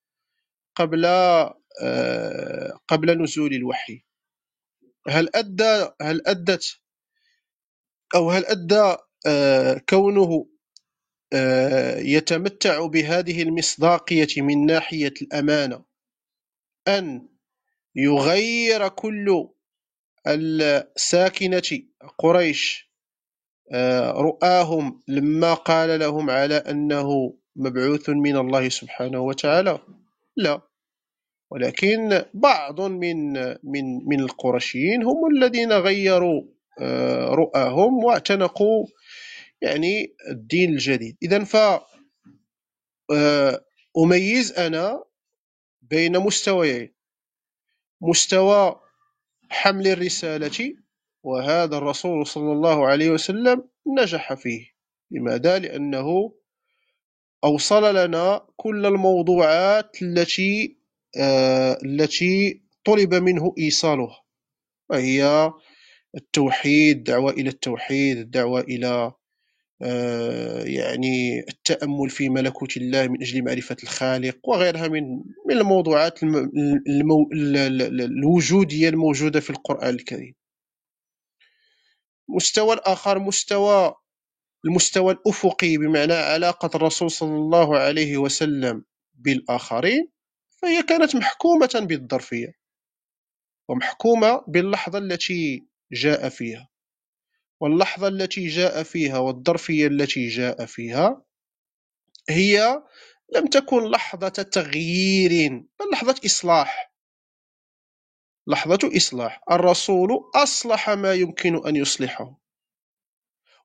[0.77, 4.06] قبل آه قبل نزول الوحي.
[5.09, 6.65] هل أدى هل أدت
[8.15, 8.97] أو هل أدى
[9.27, 10.47] آه كونه
[11.33, 15.85] آه يتمتع بهذه المصداقية من ناحية الأمانة
[16.89, 17.29] أن
[17.97, 19.49] يغير كل
[20.27, 21.63] الساكنة
[22.19, 22.87] قريش
[23.73, 29.79] آه، رؤاهم لما قال لهم على أنه مبعوث من الله سبحانه وتعالى؟
[30.37, 30.61] لا.
[31.51, 33.33] ولكن بعض من
[33.63, 36.43] من من القرشيين هم الذين غيروا
[36.81, 38.87] آه، رؤاهم واعتنقوا
[39.63, 41.17] يعني الدين الجديد.
[41.23, 41.57] إذا ف
[43.11, 43.65] آه،
[43.99, 45.05] أميز أنا
[45.83, 46.95] بين مستويين.
[48.01, 48.81] مستوى
[49.51, 50.75] حمل الرسالة
[51.23, 53.69] وهذا الرسول صلى الله عليه وسلم
[53.99, 54.67] نجح فيه.
[55.11, 56.33] لماذا؟ لأنه
[57.45, 60.79] أوصل لنا كل الموضوعات التي
[61.85, 64.23] التي طلب منه إيصالها
[64.91, 65.53] وهي
[66.17, 69.13] التوحيد الدعوة إلى التوحيد الدعوة إلى
[69.83, 75.03] آه، يعني التأمل في ملكوت الله من أجل معرفة الخالق وغيرها من
[75.49, 76.51] من الموضوعات الم-
[76.89, 80.35] المو ال- ال- ال- الوجودية الموجودة في القرآن الكريم.
[82.31, 83.95] المستوى الآخر مستوى
[84.65, 90.09] المستوى الأفقي بمعنى علاقة الرسول صلى الله عليه وسلم بالآخرين
[90.67, 92.59] فهي كانت محكومة بالظرفية
[93.69, 96.69] ومحكومة باللحظة التي جاء فيها.
[97.61, 101.23] واللحظة التي جاء فيها والظرفية التي جاء فيها
[102.29, 102.83] هي
[103.35, 106.95] لم تكن لحظة تغيير بل لحظة إصلاح.
[108.47, 109.41] لحظة إصلاح.
[109.51, 112.41] الرسول أصلح ما يمكن أن يصلحه.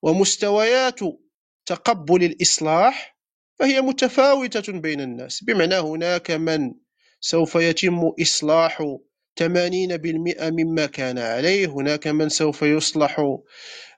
[0.01, 0.99] ومستويات
[1.65, 3.17] تقبل الإصلاح
[3.59, 6.80] فهي متفاوتة بين الناس بمعنى هناك من
[7.22, 8.84] سوف يتم إصلاح
[9.39, 11.67] 80% مما كان عليه.
[11.67, 13.39] هناك من سوف يصلح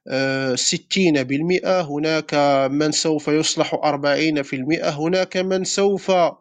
[0.07, 2.34] آه، 60% هناك
[2.71, 6.38] من سوف يصلح 40% هناك من سوف آه،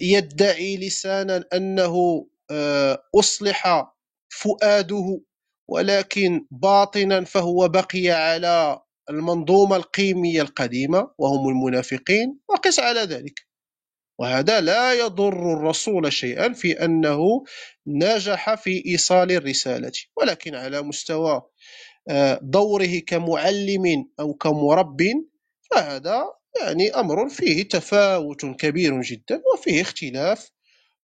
[0.00, 3.86] يدعي لسانا أنه آه، أصلح
[4.28, 5.20] فؤاده
[5.68, 8.80] ولكن باطنا فهو بقي على
[9.10, 13.47] المنظومة القيمية القديمة وهم المنافقين وقس على ذلك.
[14.18, 17.44] وهذا لا يضر الرسول شيئا في أنه
[17.86, 21.42] نجح في إيصال الرسالة ولكن على مستوى
[22.10, 25.02] آه، دوره كمعلم أو كمرب
[25.70, 26.24] فهذا
[26.60, 30.50] يعني أمر فيه تفاوت كبير جدا وفيه اختلاف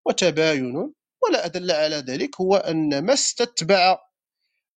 [0.06, 0.76] وتباين
[1.22, 3.98] ولا أدل على ذلك هو أن ما استتبع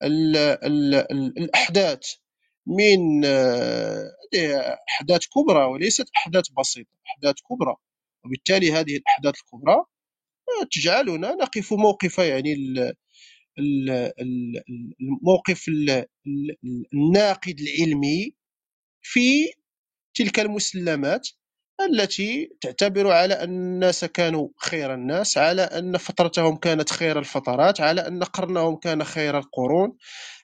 [0.02, 2.12] ال ال ال الأحداث
[2.66, 4.10] من آه،
[4.90, 7.76] أحداث كبرى وليست أحداث بسيطة أحداث كبرى.
[8.26, 9.74] وبالتالي هذه الأحداث الكبرى
[10.34, 12.94] آه، تجعلنا نقف موقف يعني ال-
[13.58, 14.62] ال- ال-
[15.00, 18.34] الموقف ال- ال- الناقد العلمي
[19.02, 19.52] في
[20.14, 21.28] تلك المسلمات
[21.90, 28.00] التي تعتبر على أن الناس كانوا خير الناس على أن فترتهم كانت خير الفترات على
[28.08, 29.96] أن قرنهم كان خير القرون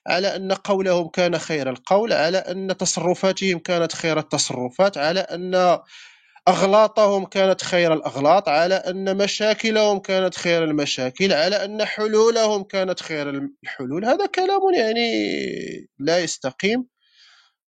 [0.07, 5.79] على أن قولهم كان خير القول على أن تصرفاتهم كانت خير التصرفات على أن
[6.47, 13.29] أغلاطهم كانت خير الأغلاط على أن مشاكلهم كانت خير المشاكل على أن حلولهم كانت خير
[13.63, 14.05] الحلول.
[14.05, 15.09] هذا كلام يعني
[15.99, 16.87] لا يستقيم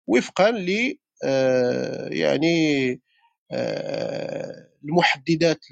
[0.07, 3.01] وفقا ل آه، يعني
[3.51, 5.65] آه، المحددات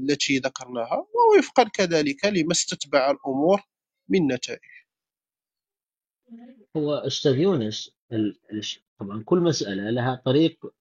[0.00, 3.62] التي ذكرناها ووفقا كذلك لما استتبع الأمور
[4.08, 4.60] من نتائج.
[6.76, 7.90] هو أستاذ يونس
[8.98, 10.74] طبعا كل مسألة لها طريق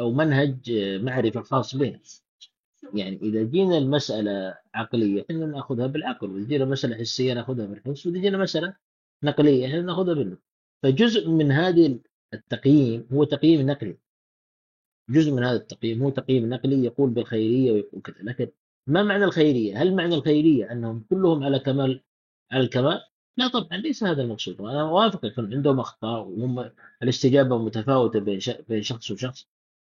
[0.00, 2.00] أو منهج آه، معرفة خاص بها
[2.94, 8.20] يعني إذا جينا المسألة عقلية إحنا نأخذها بالعقل وإذا جينا مسألة حسية نأخذها بالحس وإذا
[8.20, 8.76] جينا مسألة
[9.22, 10.42] نقلية إحنا نأخذها بالنقل.
[10.82, 11.98] فجزء من هذه
[12.34, 13.98] التقييم هو تقييم نقلي.
[15.10, 18.16] جزء من هذا التقييم هو تقييم نقلي يقول بالخيرية ويقول كذا.
[18.22, 18.48] لكن
[18.86, 22.02] ما معنى الخيرية؟ هل معنى الخيرية أنهم كلهم على كمال
[22.52, 23.00] على الكمال؟
[23.36, 24.60] لا طبعا ليس هذا المقصود.
[24.60, 26.70] وأنا أوافق يكون عندهم أخطاء وهم
[27.02, 29.48] الاستجابة متفاوتة بين بين شخص وشخص.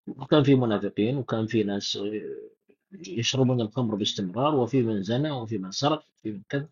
[0.09, 2.49] وكان في منافقين وكان في ناس آه،
[2.93, 6.69] يشربون الخمر باستمرار وفي من زنى وفي من سرق وفي من كذا.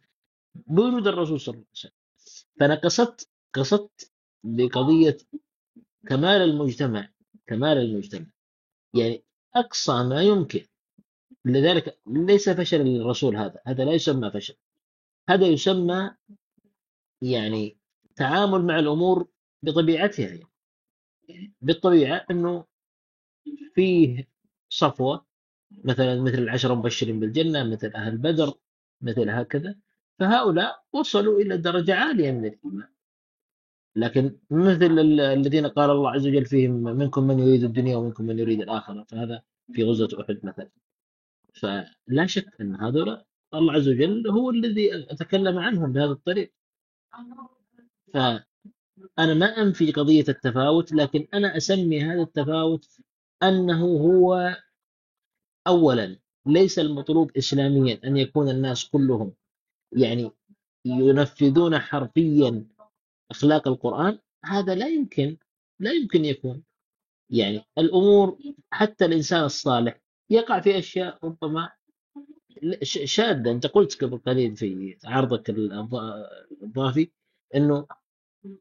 [0.54, 1.92] بوجود الرسول صلى الله عليه وسلم.
[2.60, 4.10] فأنا قصدت قصدت
[4.44, 5.16] بقضية
[6.08, 7.08] كمال المجتمع
[7.46, 8.26] كمال المجتمع.
[8.94, 9.22] يعني
[9.54, 10.66] أقصى ما يمكن.
[11.44, 13.60] لذلك ليس فشل للرسول هذا.
[13.66, 14.54] هذا لا يسمى فشل.
[15.28, 16.10] هذا يسمى
[17.22, 17.76] يعني
[18.16, 19.28] تعامل مع الأمور
[19.62, 20.46] بطبيعتها يعني.
[21.60, 22.64] بالطبيعة أنه
[23.74, 24.28] فيه
[24.68, 25.26] صفوة
[25.84, 28.54] مثلا مثل العشرة المبشرين بالجنة مثل أهل بدر
[29.00, 29.76] مثل هكذا.
[30.18, 32.88] فهؤلاء وصلوا إلى درجة عالية من الإيمان.
[33.96, 38.38] لكن مثل ال- الذين قال الله عز وجل فيهم منكم من يريد الدنيا ومنكم من
[38.38, 39.04] يريد الآخرة.
[39.08, 39.42] فهذا
[39.72, 40.70] في غزوة أحد مثلا.
[41.54, 43.24] فلا شك أن هذول
[43.54, 46.52] الله عز وجل هو الذي أتكلم عنهم بهذا الطريق.
[48.14, 52.98] فأنا ما أنفي قضية التفاوت لكن أنا أسمي هذا التفاوت
[53.42, 54.56] أنه هو
[55.66, 59.32] أولا ليس المطلوب إسلاميا أن يكون الناس كلهم
[59.92, 60.30] يعني
[60.84, 62.64] ينفذون حرفيا
[63.30, 65.36] أخلاق القرآن هذا لا يمكن
[65.80, 66.62] لا يمكن يكون.
[67.30, 68.38] يعني الأمور
[68.70, 71.70] حتى الإنسان الصالح يقع في أشياء ربما
[72.82, 75.94] شاذة أنت قلت قبل قليل في عرضك الض-
[76.62, 77.10] الضافي
[77.54, 77.86] أنه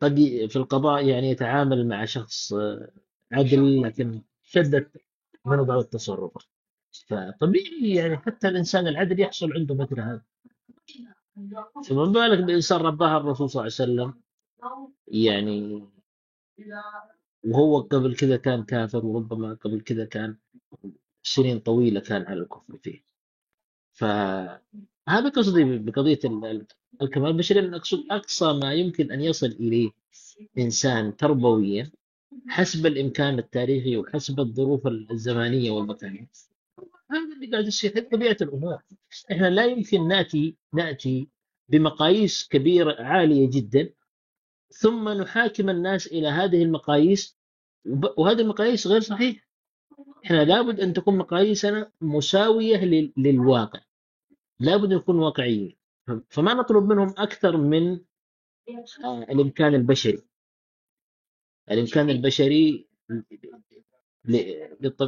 [0.01, 0.15] قد
[0.49, 2.53] في القضاء يعني يتعامل مع شخص
[3.31, 4.21] عدل لكن
[4.55, 4.91] شدت
[5.45, 6.43] منه بعض التصرفات
[7.07, 10.21] فطبيعي يعني حتى الإنسان العدل يحصل عنده مثل هذا.
[11.89, 14.21] فما بالك بإنسان رباها الرسول صلى الله عليه وسلم؟
[15.07, 15.87] يعني
[17.45, 20.37] وهو قبل كذا كان كافر وربما قبل كذا كان
[21.23, 23.03] سنين طويلة كان على الكفر فيه.
[23.93, 26.65] فهذا قصدي ال-
[27.01, 27.59] الكمال البشري.
[27.59, 29.91] أن أقصد أقصى ما يمكن أن يصل إليه
[30.57, 31.91] إنسان تربويا
[32.47, 36.29] حسب الإمكان التاريخي وحسب الظروف الزمانية والمكانية.
[37.11, 38.77] هذا اللي قاعد يصير هذه طبيعة الأمور.
[39.31, 41.27] إحنا لا يمكن نأتي نأتي
[41.69, 43.89] بمقاييس كبيرة عالية جدا
[44.69, 47.37] ثم نحاكم الناس إلى هذه المقاييس
[48.17, 49.45] وهذه المقاييس غير صحيحة.
[50.25, 53.79] إحنا لابد أن تكون مقاييسنا مساوية لل- للواقع.
[54.59, 55.75] لابد أن نكون واقعيين.
[56.29, 57.99] فما نطلب منهم أكثر من
[59.05, 60.21] آه، الإمكان البشري.
[61.71, 62.87] الإمكان البشري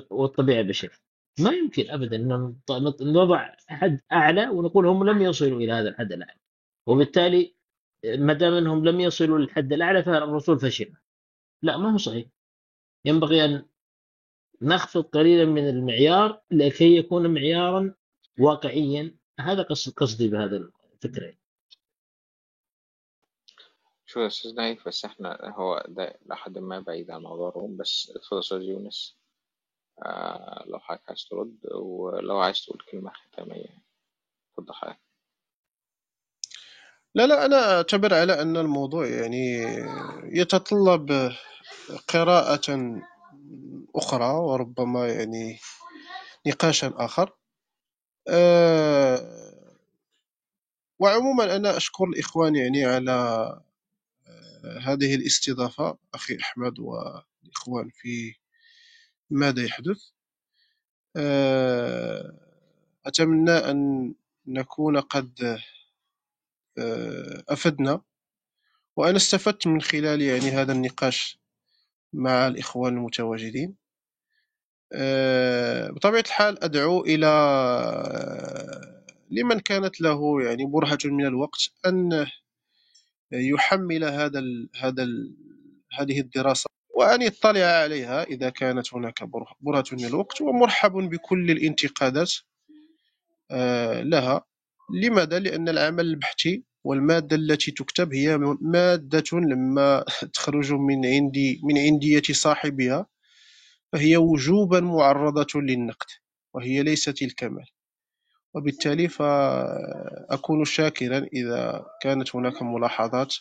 [0.10, 0.92] والطبيعة البشرية.
[1.40, 1.84] ما يمكن
[2.28, 6.40] نط- نط- نضع حد أعلى ونقول هم لم يصلوا إلى هذا الحد الأعلى.
[6.88, 7.56] وبالتالي
[8.06, 10.94] ما دام أنهم لم يصلوا للحد الأعلى فالرسول فشل.
[11.62, 12.26] لا ما هو صحيح.
[13.06, 13.66] ينبغي أن
[14.62, 17.94] نخفض قليلا من المعيار لكي يكون معيارا
[18.40, 19.16] واقعيا.
[19.40, 21.34] هذا قصد قصدي بهذا الفكرة
[24.10, 28.12] شو يا أستاذ نايف بس إحنا هو ده لحد ما بعيد عن موضوع الروم بس
[28.16, 29.18] اتفضل أستاذ يونس.
[30.06, 33.84] آه لو حضرتك عايز ترد ولو عايز تقول كلمة ختامية.
[34.52, 35.00] اتفضل حضرتك.
[37.16, 39.64] لا لا أنا أعتبر على أن الموضوع يعني
[40.24, 41.32] يتطلب
[42.08, 43.00] قراءة
[43.96, 45.60] أخرى وربما يعني
[46.48, 47.38] نقاشا آخر.
[48.30, 49.38] أه
[51.00, 53.67] وعموما أنا أشكر الإخوان يعني على
[54.82, 58.36] هذه الاستضافة أخي أحمد والإخوان في
[59.30, 60.02] ماذا يحدث؟
[61.16, 62.48] أه
[63.06, 64.14] أتمنى أن
[64.48, 65.60] نكون قد
[66.78, 68.02] أه، أفدنا
[68.96, 71.40] وأنا استفدت من خلال يعني هذا النقاش
[72.14, 73.76] مع الإخوان المتواجدين.
[74.94, 77.28] أه، بطبيعة الحال أدعو إلى
[79.32, 82.28] لمن كانت له يعني برهة من الوقت أن
[83.32, 85.36] يحمل هذا ال هذا ال
[86.00, 92.34] هذه الدراسة وأن يطلع عليها إذا كانت هناك بره- برهة من الوقت ومرحب بكل الانتقادات
[93.52, 94.46] آه، لها
[95.04, 102.22] لماذا؟ لأن العمل البحثي والمادة التي تكتب هي مادة لما تخرج من عندي من عندية
[102.32, 103.08] صاحبها
[103.94, 106.08] فهي وجوبا معرضة للنقد
[106.56, 107.66] وهي ليست الكمال
[108.56, 113.36] وبالتالي فأكون شاكرا إذا كانت هناك ملاحظات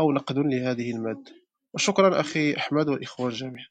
[0.00, 1.32] أو نقد لهذه المادة.
[1.74, 3.64] وشكرا أخي أحمد والإخوة الجميع.